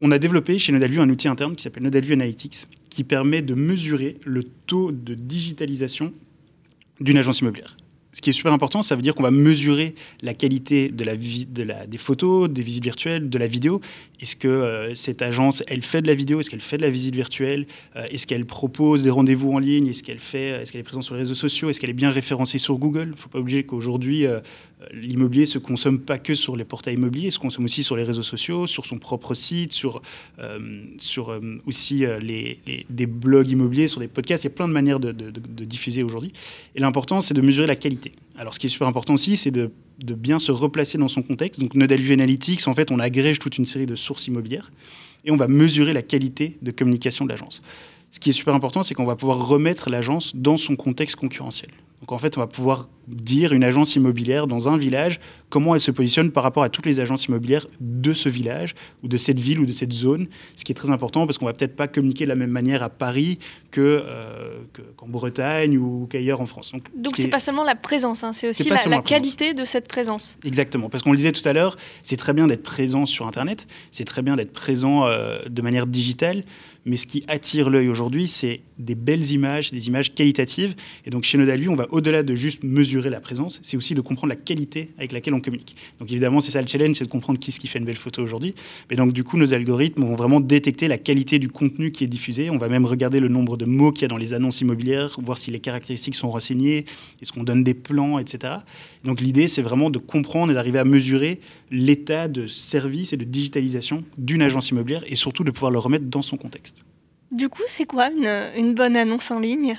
On 0.01 0.11
a 0.11 0.19
développé 0.19 0.59
chez 0.59 0.73
Nodalview 0.73 1.01
un 1.01 1.09
outil 1.09 1.29
interne 1.29 1.55
qui 1.55 1.63
s'appelle 1.63 1.85
Nodalview 1.85 2.15
Analytics, 2.15 2.67
qui 2.91 3.05
permet 3.05 3.43
de 3.43 3.55
mesurer 3.55 4.17
le 4.25 4.43
taux 4.43 4.91
de 4.91 5.15
digitalisation 5.15 6.13
d'une 7.01 7.19
agence 7.19 7.41
immobilière. 7.41 7.77
Ce 8.15 8.21
qui 8.21 8.31
est 8.31 8.33
super 8.33 8.53
important, 8.53 8.85
ça 8.85 8.95
veut 8.95 9.03
dire 9.03 9.17
qu'on 9.17 9.25
va 9.25 9.33
mesurer 9.33 9.97
la 10.23 10.35
qualité 10.35 10.89
de 10.89 11.03
la, 11.03 11.17
de 11.17 11.63
la, 11.65 11.85
des 11.85 11.99
photos, 11.99 12.49
des 12.49 12.63
visites 12.63 12.85
virtuelles, 12.85 13.29
de 13.29 13.39
la 13.39 13.49
vidéo. 13.49 13.81
Est-ce 14.21 14.37
que 14.37 14.47
euh, 14.47 14.95
cette 14.95 15.21
agence, 15.21 15.65
elle 15.67 15.83
fait 15.83 16.01
de 16.01 16.07
la 16.07 16.15
vidéo? 16.15 16.39
Est-ce 16.39 16.49
qu'elle 16.49 16.61
fait 16.61 16.77
de 16.77 16.83
la 16.83 16.91
visite 16.91 17.17
virtuelle? 17.17 17.67
Euh, 17.97 18.07
Est-ce 18.11 18.29
qu'elle 18.29 18.47
propose 18.47 19.03
des 19.03 19.11
rendez-vous 19.11 19.51
en 19.51 19.59
ligne? 19.59 19.89
Est-ce 19.89 20.05
qu'elle 20.05 20.21
fait 20.21 20.63
Est-ce 20.63 20.71
qu'elle 20.71 20.83
est 20.83 20.85
présente 20.85 21.03
sur 21.03 21.15
les 21.15 21.23
réseaux 21.23 21.35
sociaux? 21.35 21.71
Est-ce 21.71 21.81
qu'elle 21.81 21.91
est 21.91 21.93
bien 21.93 22.11
référencée 22.11 22.59
sur 22.59 22.79
Google? 22.79 23.09
Il 23.09 23.11
ne 23.11 23.17
faut 23.17 23.29
pas 23.29 23.41
oublier 23.41 23.65
qu'aujourd'hui, 23.65 24.27
euh, 24.27 24.39
l'immobilier 24.93 25.47
se 25.47 25.59
consomme 25.59 26.01
pas 26.01 26.19
que 26.19 26.35
sur 26.35 26.57
les 26.57 26.65
portails 26.65 26.95
immobiliers, 26.95 27.29
il 27.29 27.33
se 27.33 27.39
consomme 27.39 27.65
aussi 27.65 27.85
sur 27.85 27.97
les 27.97 28.05
réseaux 28.05 28.23
sociaux, 28.23 28.67
sur 28.67 28.87
son 28.87 28.99
propre 28.99 29.35
site, 29.35 29.73
sur, 29.73 30.03
sur 30.99 31.41
aussi 31.67 32.05
les, 32.21 32.85
des 32.89 33.07
blogs 33.07 33.49
immobiliers, 33.49 33.89
sur 33.89 34.01
des 34.01 34.09
podcasts. 34.09 34.45
Il 34.45 34.49
y 34.49 34.53
a 34.53 34.55
plein 34.55 34.69
de 34.69 34.73
manières 34.73 35.01
de, 35.01 35.13
de 35.13 35.65
diffuser 35.65 36.03
aujourd'hui. 36.03 36.33
Et 36.75 36.81
l'important, 36.81 37.21
c'est 37.21 37.35
de 37.35 37.41
mesurer 37.41 37.67
la 37.67 37.77
qualité. 37.77 38.13
Alors, 38.37 38.55
ce 38.55 38.59
qui 38.59 38.67
est 38.67 38.71
super 38.71 38.89
important 38.89 39.15
aussi, 39.15 39.37
c'est 39.37 39.51
de, 39.51 39.71
bien 39.99 40.39
se 40.39 40.53
replacer 40.53 40.99
dans 40.99 41.09
son 41.09 41.23
contexte. 41.23 41.61
Donc, 41.61 41.75
Nodal 41.75 42.01
Analytics, 42.13 42.67
en 42.67 42.75
fait, 42.75 42.91
on 42.91 42.99
agrège 42.99 43.39
toute 43.39 43.59
une 43.59 43.67
série 43.67 43.87
de 43.87 43.95
sources 43.95 44.27
immobilières 44.27 44.73
et 45.25 45.31
on 45.31 45.37
va 45.37 45.49
mesurer 45.49 45.93
la 45.93 46.03
qualité 46.03 46.57
de 46.63 46.71
communication 46.71 47.25
de 47.25 47.31
l'agence. 47.31 47.63
Ce 48.11 48.21
qui 48.21 48.31
est 48.31 48.35
super 48.35 48.55
important, 48.55 48.83
c'est 48.83 48.95
qu'on 48.95 49.07
va 49.07 49.17
pouvoir 49.17 49.47
remettre 49.47 49.91
l'agence 49.91 50.37
dans 50.37 50.57
son 50.57 50.77
contexte 50.77 51.17
concurrentiel. 51.17 51.71
Donc 52.01 52.13
en 52.13 52.19
fait, 52.19 52.37
on 52.37 52.41
va 52.41 52.47
pouvoir 52.47 52.89
dire 53.09 53.53
une 53.53 53.65
agence 53.65 53.97
immobilière 53.97 54.47
dans 54.47 54.69
un 54.69 54.77
village, 54.77 55.21
comment 55.51 55.75
elle 55.75 55.81
se 55.81 55.91
positionne 55.91 56.31
par 56.31 56.43
rapport 56.43 56.63
à 56.63 56.69
toutes 56.69 56.87
les 56.87 57.01
agences 57.01 57.27
immobilières 57.27 57.67
de 57.81 58.13
ce 58.13 58.29
village, 58.29 58.75
ou 59.03 59.09
de 59.09 59.17
cette 59.17 59.39
ville, 59.39 59.61
ou 59.61 59.67
de 59.67 59.73
cette 59.73 59.93
zone, 59.93 60.27
ce 60.57 60.65
qui 60.65 60.73
est 60.73 60.75
très 60.75 60.91
important 60.91 61.27
parce 61.27 61.39
qu'on 61.39 61.47
va 61.47 61.53
peut-être 61.53 61.77
pas 61.77 61.87
communiquer 61.87 62.25
de 62.25 62.31
la 62.31 62.35
même 62.35 62.51
manière 62.51 62.83
à 62.83 62.89
Paris 62.91 63.39
euh, 63.79 64.59
qu'en 64.97 65.09
Bretagne 65.09 65.79
ou 65.79 66.07
qu'ailleurs 66.11 66.41
en 66.41 66.47
France. 66.47 66.73
Donc 66.97 67.17
ce 67.17 67.23
n'est 67.23 67.29
pas 67.29 67.41
seulement 67.41 67.65
la 67.65 67.75
présence, 67.75 68.25
hein, 68.25 68.33
c'est 68.33 68.49
aussi 68.49 68.69
la, 68.69 69.01
qualité 69.01 69.55
de 69.55 69.65
cette 69.65 69.89
présence. 69.89 70.37
Exactement, 70.45 70.89
parce 70.89 71.03
qu'on 71.03 71.13
le 71.13 71.17
disait 71.17 71.33
tout 71.33 71.47
à 71.49 71.53
l'heure, 71.53 71.77
c'est 72.03 72.17
très 72.17 72.33
bien 72.33 72.47
d'être 72.47 72.63
présent 72.63 73.07
sur 73.07 73.27
Internet, 73.27 73.67
c'est 73.91 74.05
très 74.05 74.23
bien 74.23 74.37
d'être 74.37 74.53
présent 74.53 75.07
euh, 75.07 75.39
de 75.49 75.63
manière 75.63 75.87
digitale, 75.87 76.45
mais 76.85 76.97
ce 76.97 77.07
qui 77.07 77.25
attire 77.29 77.71
l'œil 77.71 77.89
aujourd'hui, 77.89 78.29
c'est 78.29 78.61
des 78.79 78.95
belles 78.95 79.31
images, 79.33 79.73
des 79.73 79.89
images 79.89 80.15
qualitatives. 80.15 80.75
Et 81.07 81.11
donc 81.11 81.25
chez 81.25 81.39
Nodalview, 81.39 81.73
on 81.73 81.77
va 81.77 81.87
au-delà 81.91 82.23
de 82.23 82.35
juste 82.35 82.63
mesurer 82.63 82.94
la 82.99 83.21
présence, 83.21 83.61
c'est 83.63 83.77
aussi 83.77 83.95
de 83.95 84.01
comprendre 84.01 84.29
la 84.31 84.37
qualité 84.37 84.91
avec 84.99 85.13
laquelle 85.13 85.35
on 85.35 85.41
communique. 85.41 85.75
Donc 85.99 86.11
évidemment, 86.11 86.41
c'est 86.41 86.51
ça 86.51 86.61
le 86.61 86.69
challenge, 86.69 86.97
c'est 86.97 87.05
de 87.05 87.11
comprendre 87.11 87.39
qui 87.39 87.53
ce 87.53 87.61
qui 87.61 87.67
fait 87.67 87.79
une 87.79 87.85
belle 87.85 87.97
photo 87.97 88.23
aujourd'hui. 88.23 88.55
Mais 88.91 88.97
donc 88.97 89.13
du 89.13 89.25
coup, 89.25 89.37
nos 89.37 89.53
algorithmes 89.53 90.05
vont 90.05 90.17
vraiment 90.17 90.41
détecter 90.41 90.89
la 90.89 90.99
qualité 90.99 91.39
du 91.39 91.49
contenu 91.49 91.91
qui 91.91 92.05
est 92.05 92.09
diffusé. 92.09 92.51
On 92.51 92.59
va 92.59 92.69
même 92.69 92.87
regarder 92.87 93.21
le 93.21 93.29
nombre 93.29 93.57
de 93.57 93.65
mots 93.65 93.93
qu'il 93.93 94.03
y 94.03 94.05
a 94.07 94.09
dans 94.09 94.17
les 94.17 94.35
annonces 94.35 94.61
immobilières, 94.61 95.19
voir 95.23 95.39
si 95.39 95.51
les 95.51 95.61
caractéristiques 95.61 96.15
sont 96.15 96.31
renseignées, 96.31 96.85
est-ce 97.23 97.33
qu'on 97.33 97.45
donne 97.45 97.65
des 97.65 97.75
plans, 97.75 98.19
etc. 98.19 98.55
Donc 99.05 99.21
l'idée, 99.21 99.49
c'est 99.49 99.63
vraiment 99.63 99.91
de 99.91 99.99
comprendre 99.99 100.53
et 100.53 100.55
d'arriver 100.55 100.79
à 100.79 100.85
mesurer 100.85 101.41
l'état 101.71 102.29
de 102.29 102.47
service 102.47 103.13
et 103.13 103.17
de 103.17 103.25
digitalisation 103.25 104.05
d'une 104.19 104.43
agence 104.43 104.71
immobilière 104.71 105.03
et 105.07 105.17
surtout 105.17 105.45
de 105.45 105.51
pouvoir 105.51 105.71
le 105.71 105.79
remettre 105.79 106.07
dans 106.07 106.23
son 106.23 106.37
contexte. 106.37 106.85
Du 107.33 107.49
coup, 107.49 107.63
c'est 107.67 107.87
quoi 107.87 108.11
une, 108.57 108.75
bonne 108.75 108.97
annonce 108.97 109.31
en 109.31 109.41
ligne? 109.41 109.77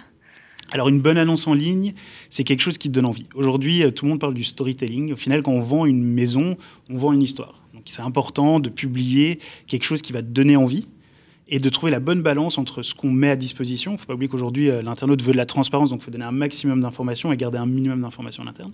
Alors 0.71 0.89
une 0.89 1.01
bonne 1.01 1.17
annonce 1.17 1.47
en 1.47 1.53
ligne, 1.53 1.93
c'est 2.29 2.43
quelque 2.43 2.61
chose 2.61 2.77
qui 2.77 2.89
te 2.89 2.93
donne 2.93 3.05
envie. 3.05 3.27
Aujourd'hui, 3.35 3.83
euh, 3.83 3.91
tout 3.91 4.05
le 4.05 4.11
monde 4.11 4.19
parle 4.19 4.33
du 4.33 4.43
storytelling. 4.43 5.13
Au 5.13 5.15
final, 5.15 5.43
quand 5.43 5.51
on 5.51 5.61
vend 5.61 5.85
une 5.85 6.03
maison, 6.03 6.57
on 6.89 6.97
vend 6.97 7.13
une 7.13 7.21
histoire. 7.21 7.61
Donc 7.73 7.83
c'est 7.85 8.01
important 8.01 8.59
de 8.59 8.69
publier 8.69 9.39
quelque 9.67 9.83
chose 9.83 10.01
qui 10.01 10.11
va 10.11 10.21
te 10.21 10.27
donner 10.27 10.55
envie 10.55 10.87
et 11.47 11.59
de 11.59 11.69
trouver 11.69 11.91
la 11.91 11.99
bonne 11.99 12.21
balance 12.21 12.57
entre 12.57 12.81
ce 12.81 12.93
qu'on 12.95 13.11
met 13.11 13.29
à 13.29 13.35
disposition. 13.35 13.91
Il 13.91 13.95
ne 13.95 13.99
faut 13.99 14.07
pas 14.07 14.13
oublier 14.15 14.29
qu'aujourd'hui, 14.29 14.69
euh, 14.69 14.81
l'internaute 14.81 15.21
veut 15.21 15.31
de 15.31 15.37
la 15.37 15.45
transparence, 15.45 15.91
donc 15.91 16.01
il 16.01 16.05
faut 16.05 16.11
donner 16.11 16.25
un 16.25 16.31
maximum 16.31 16.81
d'informations 16.81 17.31
et 17.31 17.37
garder 17.37 17.57
un 17.57 17.67
minimum 17.67 18.01
d'informations 18.01 18.43
en 18.43 18.47
interne. 18.47 18.71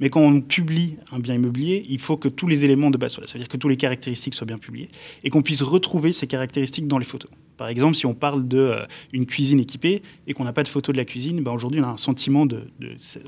Mais 0.00 0.08
quand 0.08 0.20
on 0.20 0.40
publie 0.40 0.96
un 1.12 1.18
bien 1.18 1.34
immobilier, 1.34 1.84
il 1.88 1.98
faut 1.98 2.16
que 2.16 2.28
tous 2.28 2.46
les 2.46 2.64
éléments 2.64 2.90
de 2.90 2.96
base 2.96 3.12
soient 3.12 3.22
là. 3.22 3.26
Ça 3.26 3.34
veut 3.34 3.40
dire 3.40 3.48
que 3.48 3.56
toutes 3.56 3.70
les 3.70 3.76
caractéristiques 3.76 4.34
soient 4.34 4.46
bien 4.46 4.58
publiées 4.58 4.88
et 5.22 5.30
qu'on 5.30 5.42
puisse 5.42 5.62
retrouver 5.62 6.12
ces 6.12 6.26
caractéristiques 6.26 6.88
dans 6.88 6.98
les 6.98 7.04
photos. 7.04 7.30
Par 7.56 7.68
exemple, 7.68 7.94
si 7.94 8.06
on 8.06 8.14
parle 8.14 8.48
d'une 8.48 8.58
euh, 8.58 9.24
cuisine 9.26 9.60
équipée 9.60 10.02
et 10.26 10.34
qu'on 10.34 10.44
n'a 10.44 10.52
pas 10.52 10.62
de 10.62 10.68
photo 10.68 10.92
de 10.92 10.96
la 10.96 11.04
cuisine, 11.04 11.42
ben 11.42 11.52
aujourd'hui, 11.52 11.80
on 11.80 11.84
a 11.84 11.88
un 11.88 11.96
sentiment 11.96 12.46
de. 12.46 12.62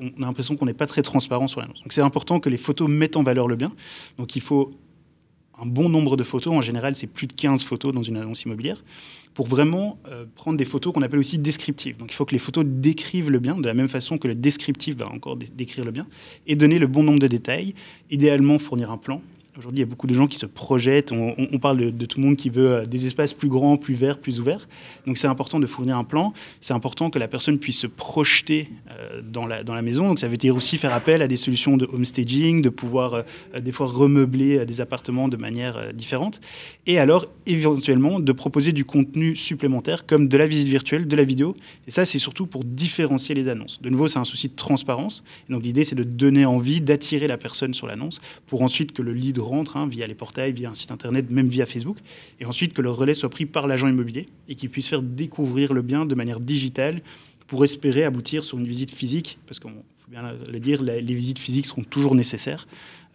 on 0.01 0.23
a 0.23 0.27
l'impression 0.27 0.57
qu'on 0.57 0.67
n'est 0.67 0.75
pas 0.75 0.87
très 0.87 1.03
transparent 1.03 1.47
sur 1.47 1.61
l'annonce. 1.61 1.81
Donc 1.83 1.93
c'est 1.93 2.01
important 2.01 2.41
que 2.41 2.49
les 2.49 2.57
photos 2.57 2.89
mettent 2.89 3.17
en 3.17 3.23
valeur 3.23 3.47
le 3.47 3.57
bien. 3.57 3.73
Donc 4.19 4.35
il 4.37 4.43
faut 4.43 4.73
un 5.61 5.67
bon 5.67 5.89
nombre 5.89 6.17
de 6.17 6.25
photos. 6.25 6.53
En 6.53 6.61
général, 6.61 6.95
c'est 6.95 7.07
plus 7.07 7.27
de 7.27 7.33
15 7.33 7.65
photos 7.65 7.93
dans 7.93 8.03
une 8.03 8.17
annonce 8.17 8.43
immobilière 8.43 8.85
pour 9.35 9.47
vraiment 9.47 9.99
euh, 10.09 10.25
prendre 10.35 10.57
des 10.57 10.65
photos 10.65 10.93
qu'on 10.93 11.03
appelle 11.03 11.19
aussi 11.19 11.39
descriptives. 11.39 11.97
Donc 11.97 12.11
il 12.11 12.15
faut 12.15 12.25
que 12.25 12.33
les 12.33 12.39
photos 12.39 12.65
décrivent 12.67 13.31
le 13.31 13.39
bien 13.39 13.57
de 13.57 13.67
la 13.67 13.75
même 13.75 13.89
façon 13.89 14.19
que 14.19 14.29
le 14.29 14.35
descriptif 14.35 14.97
va 14.97 15.11
encore 15.11 15.37
décrire 15.37 15.85
le 15.85 15.91
bien 15.91 16.07
et 16.47 16.57
donner 16.57 16.79
le 16.79 16.87
bon 16.87 17.03
nombre 17.03 17.19
de 17.19 17.27
détails. 17.27 17.75
Idéalement, 18.11 18.59
fournir 18.59 18.91
un 18.91 18.99
plan 18.99 19.21
Aujourd'hui, 19.59 19.79
il 19.79 19.85
y 19.85 19.85
a 19.85 19.89
beaucoup 19.89 20.07
de 20.07 20.13
gens 20.13 20.27
qui 20.27 20.37
se 20.37 20.45
projettent. 20.45 21.13
On, 21.13 21.59
parle 21.59 21.91
de, 21.91 22.07
tout 22.07 22.21
le 22.21 22.27
monde 22.27 22.37
qui 22.37 22.51
veut 22.51 22.73
euh, 22.73 22.85
des 22.85 23.07
espaces 23.07 23.33
plus 23.33 23.49
grands, 23.49 23.79
plus 23.79 23.95
verts, 23.95 24.19
plus 24.19 24.39
ouverts. 24.39 24.69
Donc, 25.07 25.17
c'est 25.17 25.29
important 25.29 25.59
de 25.59 25.67
fournir 25.67 25.97
un 25.97 26.05
plan. 26.05 26.35
C'est 26.61 26.75
important 26.75 27.09
que 27.09 27.19
la 27.19 27.27
personne 27.27 27.59
puisse 27.59 27.79
se 27.79 27.87
projeter 27.87 28.69
euh, 28.91 29.23
dans, 29.23 29.47
la, 29.47 29.65
dans 29.65 29.75
la 29.75 29.81
maison. 29.81 30.09
Donc, 30.09 30.19
ça 30.19 30.29
veut 30.29 30.37
dire 30.37 30.55
aussi 30.55 30.77
faire 30.77 30.93
appel 30.93 31.23
à 31.23 31.29
des 31.29 31.39
solutions 31.39 31.79
de 31.79 31.89
homestaging, 31.91 32.61
de 32.61 32.69
pouvoir 32.69 33.15
euh, 33.15 33.61
des 33.61 33.73
fois 33.73 33.87
remeubler 33.87 34.67
des 34.67 34.83
appartements 34.83 35.27
de 35.27 35.39
manière 35.39 35.95
différente. 35.95 36.43
Et 36.87 36.99
alors, 36.99 37.25
éventuellement, 37.47 38.21
de 38.21 38.33
proposer 38.33 38.73
du 38.73 38.85
contenu 38.85 39.37
supplémentaire 39.37 40.05
comme 40.05 40.29
de 40.29 40.37
la 40.37 40.47
visite 40.47 40.69
virtuelle, 40.69 41.09
de 41.09 41.17
la 41.17 41.25
vidéo. 41.25 41.55
Et 41.87 41.91
ça, 41.91 42.05
c'est 42.05 42.19
surtout 42.19 42.47
pour 42.47 42.63
différencier 42.63 43.35
les 43.35 43.49
annonces. 43.49 43.81
De 43.81 43.89
nouveau, 43.89 44.09
c'est 44.09 44.19
un 44.19 44.25
souci 44.25 44.49
de 44.49 44.55
transparence. 44.55 45.25
donc, 45.49 45.63
l'idée, 45.63 45.85
c'est 45.85 45.97
de 45.97 46.05
donner 46.05 46.45
envie, 46.45 46.83
d'attirer 46.83 47.27
la 47.27 47.39
personne 47.39 47.73
sur 47.73 47.87
l'annonce 47.87 48.21
pour 48.47 48.61
ensuite 48.61 48.93
que 48.93 49.01
le 49.01 49.15
lead 49.15 49.39
rentre 49.47 49.77
hein, 49.77 49.87
via 49.87 50.07
les 50.07 50.15
portails, 50.15 50.53
via 50.53 50.71
un 50.71 50.75
site 50.75 50.91
internet, 50.91 51.31
même 51.31 51.49
via 51.49 51.67
Facebook, 51.67 51.99
et 52.41 52.45
ensuite 52.45 52.73
que 52.73 52.83
le 52.83 52.91
relais 52.91 53.15
soit 53.15 53.31
pris 53.31 53.47
par 53.47 53.67
l'agent 53.67 53.89
immobilier 53.89 54.27
et 54.49 54.55
qu'il 54.55 54.71
puisse 54.71 54.89
faire 54.89 55.03
découvrir 55.03 55.73
le 55.73 55.83
bien 55.83 56.07
de 56.07 56.15
manière 56.15 56.41
digitale 56.41 57.01
pour 57.47 57.65
espérer 57.65 58.05
aboutir 58.05 58.45
sur 58.45 58.59
une 58.59 58.67
visite 58.67 58.91
physique, 58.91 59.39
parce 59.47 59.61
qu'il 59.61 59.71
faut 59.71 60.11
bien 60.11 60.23
le 60.51 60.61
dire, 60.61 60.83
les 60.83 61.01
visites 61.01 61.39
physiques 61.39 61.67
seront 61.67 61.85
toujours 61.85 62.15
nécessaires. 62.15 62.67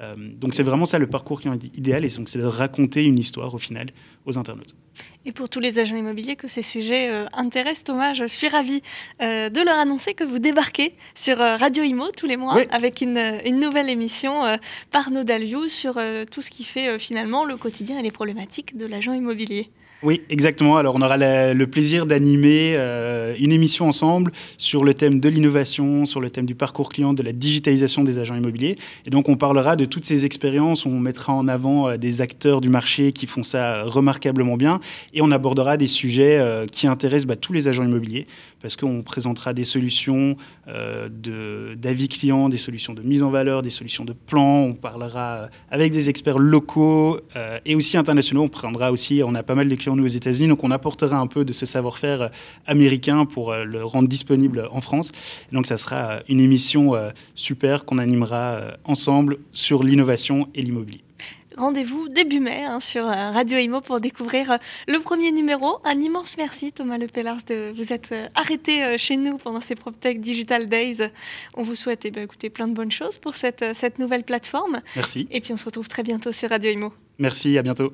Euh, 0.02 0.16
donc 0.18 0.54
c'est 0.54 0.64
vraiment 0.64 0.86
ça 0.86 0.98
le 0.98 1.08
parcours 1.08 1.42
qui 1.42 1.48
est 1.48 1.78
idéal, 1.78 2.06
et 2.06 2.10
donc 2.10 2.30
c'est 2.30 2.40
de 2.40 2.46
raconter 2.46 3.04
une 3.04 3.20
histoire 3.20 3.54
au 3.54 3.58
final 3.58 3.88
aux 4.26 4.38
internautes. 4.38 4.76
Et 5.26 5.32
pour 5.32 5.50
tous 5.50 5.60
les 5.60 5.80
agents 5.80 5.96
immobiliers 5.96 6.36
que 6.36 6.48
ces 6.48 6.62
sujets 6.62 7.10
euh, 7.10 7.26
intéressent, 7.34 7.84
Thomas, 7.86 8.14
je 8.14 8.26
suis 8.26 8.48
ravie 8.48 8.82
euh, 9.22 9.50
de 9.50 9.62
leur 9.62 9.78
annoncer 9.78 10.14
que 10.14 10.24
vous 10.24 10.40
débarquez 10.40 10.96
sur 11.16 11.38
Radio 11.38 11.84
Imo 11.84 12.12
tous 12.12 12.26
les 12.26 12.38
mois 12.38 12.62
avec 12.72 13.02
une, 13.02 13.40
une, 13.46 13.60
nouvelle 13.60 13.90
émission 13.90 14.58
par 14.92 15.12
Nodalview 15.12 15.68
sur 15.68 16.00
tout 16.32 16.42
ce 16.42 16.50
qui 16.50 16.64
fait 16.64 16.98
finalement 16.98 17.46
le 17.46 17.58
quotidien 17.58 18.00
et 18.00 18.02
les 18.02 18.12
problématiques 18.12 18.78
de 18.78 18.86
l'agent 18.86 19.14
immobilier. 19.14 19.70
Oui, 20.04 20.24
exactement. 20.32 20.78
Alors, 20.78 20.96
on 20.96 21.02
aura 21.04 21.18
le 21.54 21.66
plaisir 21.66 22.08
d'animer 22.08 22.74
euh, 22.76 23.36
une 23.40 23.52
émission 23.52 23.88
ensemble 23.88 24.32
sur 24.58 24.84
le 24.84 24.96
thème 24.96 25.20
de 25.20 25.30
l'innovation, 25.30 26.08
sur 26.08 26.20
le 26.20 26.32
thème 26.32 26.48
du 26.48 26.56
parcours 26.56 26.90
client, 26.90 27.14
de 27.14 27.22
la 27.22 27.34
digitalisation 27.34 28.04
des 28.04 28.18
agents 28.18 28.36
immobiliers. 28.36 28.80
Et 29.06 29.12
donc, 29.12 29.30
on 29.30 29.38
parlera 29.38 29.76
de 29.76 29.86
toutes 29.86 30.08
ces 30.08 30.26
expériences. 30.26 30.88
On 30.88 31.00
mettra 31.00 31.34
en 31.34 31.48
avant 31.48 31.88
euh, 31.88 31.98
des 31.98 32.22
acteurs 32.22 32.62
du 32.62 32.70
marché 32.70 33.12
qui 33.12 33.28
font 33.28 33.44
ça 33.44 33.84
remarquablement 33.84 34.58
bien. 34.58 34.80
Et 35.14 35.22
on 35.22 35.30
abordera 35.30 35.78
des 35.78 35.86
sujets 35.86 36.40
euh, 36.40 36.66
qui 36.66 36.88
intéressent 36.88 37.28
bah, 37.28 37.36
tous 37.36 37.54
les 37.54 37.68
agents 37.68 37.84
immobiliers 37.84 38.26
parce 38.60 38.76
qu'on 38.76 39.02
présentera 39.02 39.54
des 39.56 39.64
solutions 39.64 40.38
d'avis 40.68 42.08
clients, 42.08 42.48
des 42.48 42.60
solutions 42.60 42.94
de 42.94 43.02
mise 43.02 43.24
en 43.24 43.32
valeur, 43.32 43.64
des 43.64 43.72
solutions 43.72 44.06
de 44.06 44.14
plan. 44.14 44.62
On 44.62 44.74
parlera 44.76 45.50
avec 45.72 45.92
des 45.92 46.10
experts 46.10 46.38
locaux 46.38 47.20
et 47.66 47.74
aussi 47.74 47.98
internationaux. 47.98 48.44
On 48.44 48.48
prendra 48.48 48.92
aussi, 48.92 49.24
on 49.26 49.34
a 49.34 49.42
pas 49.42 49.56
mal 49.56 49.68
de 49.68 49.74
clients 49.74 49.91
nous 49.96 50.06
aux 50.06 50.08
États-Unis. 50.08 50.48
Donc 50.48 50.64
on 50.64 50.72
apportera 50.72 51.18
un 51.18 51.28
peu 51.28 51.46
de 51.46 51.54
ce 51.54 51.66
savoir-faire 51.66 52.22
euh, 52.22 52.28
américain 52.66 53.26
pour 53.26 53.52
euh, 53.52 53.64
le 53.64 53.84
rendre 53.84 54.08
disponible 54.08 54.68
en 54.72 54.82
France. 54.82 55.12
donc 55.52 55.68
ça 55.68 55.78
sera 55.78 56.12
euh, 56.12 56.20
une 56.30 56.40
émission 56.40 56.94
super 57.36 57.86
qu'on 57.86 57.98
animera 57.98 58.60
ensemble 58.86 59.38
sur 59.52 59.84
l'innovation 59.84 60.48
et 60.56 60.62
l'immobilier. 60.62 61.02
rendez-vous 61.58 62.08
début 62.10 62.40
mai 62.40 62.64
hein, 62.64 62.80
sur 62.80 63.06
Radio 63.06 63.58
Imo 63.58 63.82
pour 63.82 64.00
découvrir 64.00 64.58
le 64.88 65.00
premier 65.00 65.32
numéro. 65.32 65.80
Un 65.84 66.00
immense 66.00 66.38
merci 66.38 66.72
Thomas 66.72 66.98
Lepellars 66.98 67.44
de 67.48 67.74
vous 67.76 67.94
être 67.94 68.14
arrêté 68.36 68.98
chez 68.98 69.18
nous 69.18 69.38
pendant 69.38 69.60
ces 69.60 69.76
PropTech 69.76 70.22
Digital 70.22 70.68
Days. 70.68 71.10
On 71.56 71.64
vous 71.64 71.76
souhaite 71.76 72.06
eh 72.06 72.12
bien, 72.12 72.24
écoutez, 72.24 72.50
plein 72.50 72.68
de 72.68 72.74
bonnes 72.74 72.92
choses 72.92 73.18
pour 73.18 73.36
cette, 73.36 73.66
cette 73.74 74.00
nouvelle 74.00 74.24
plateforme. 74.24 74.82
Merci. 74.96 75.28
Et 75.32 75.42
puis 75.42 75.54
on 75.54 75.58
se 75.58 75.66
retrouve 75.66 75.88
très 75.88 76.04
bientôt 76.04 76.32
sur 76.32 76.50
Radio 76.50 76.72
Imo. 76.72 76.94
Merci, 77.20 77.58
à 77.58 77.62
bientôt. 77.62 77.94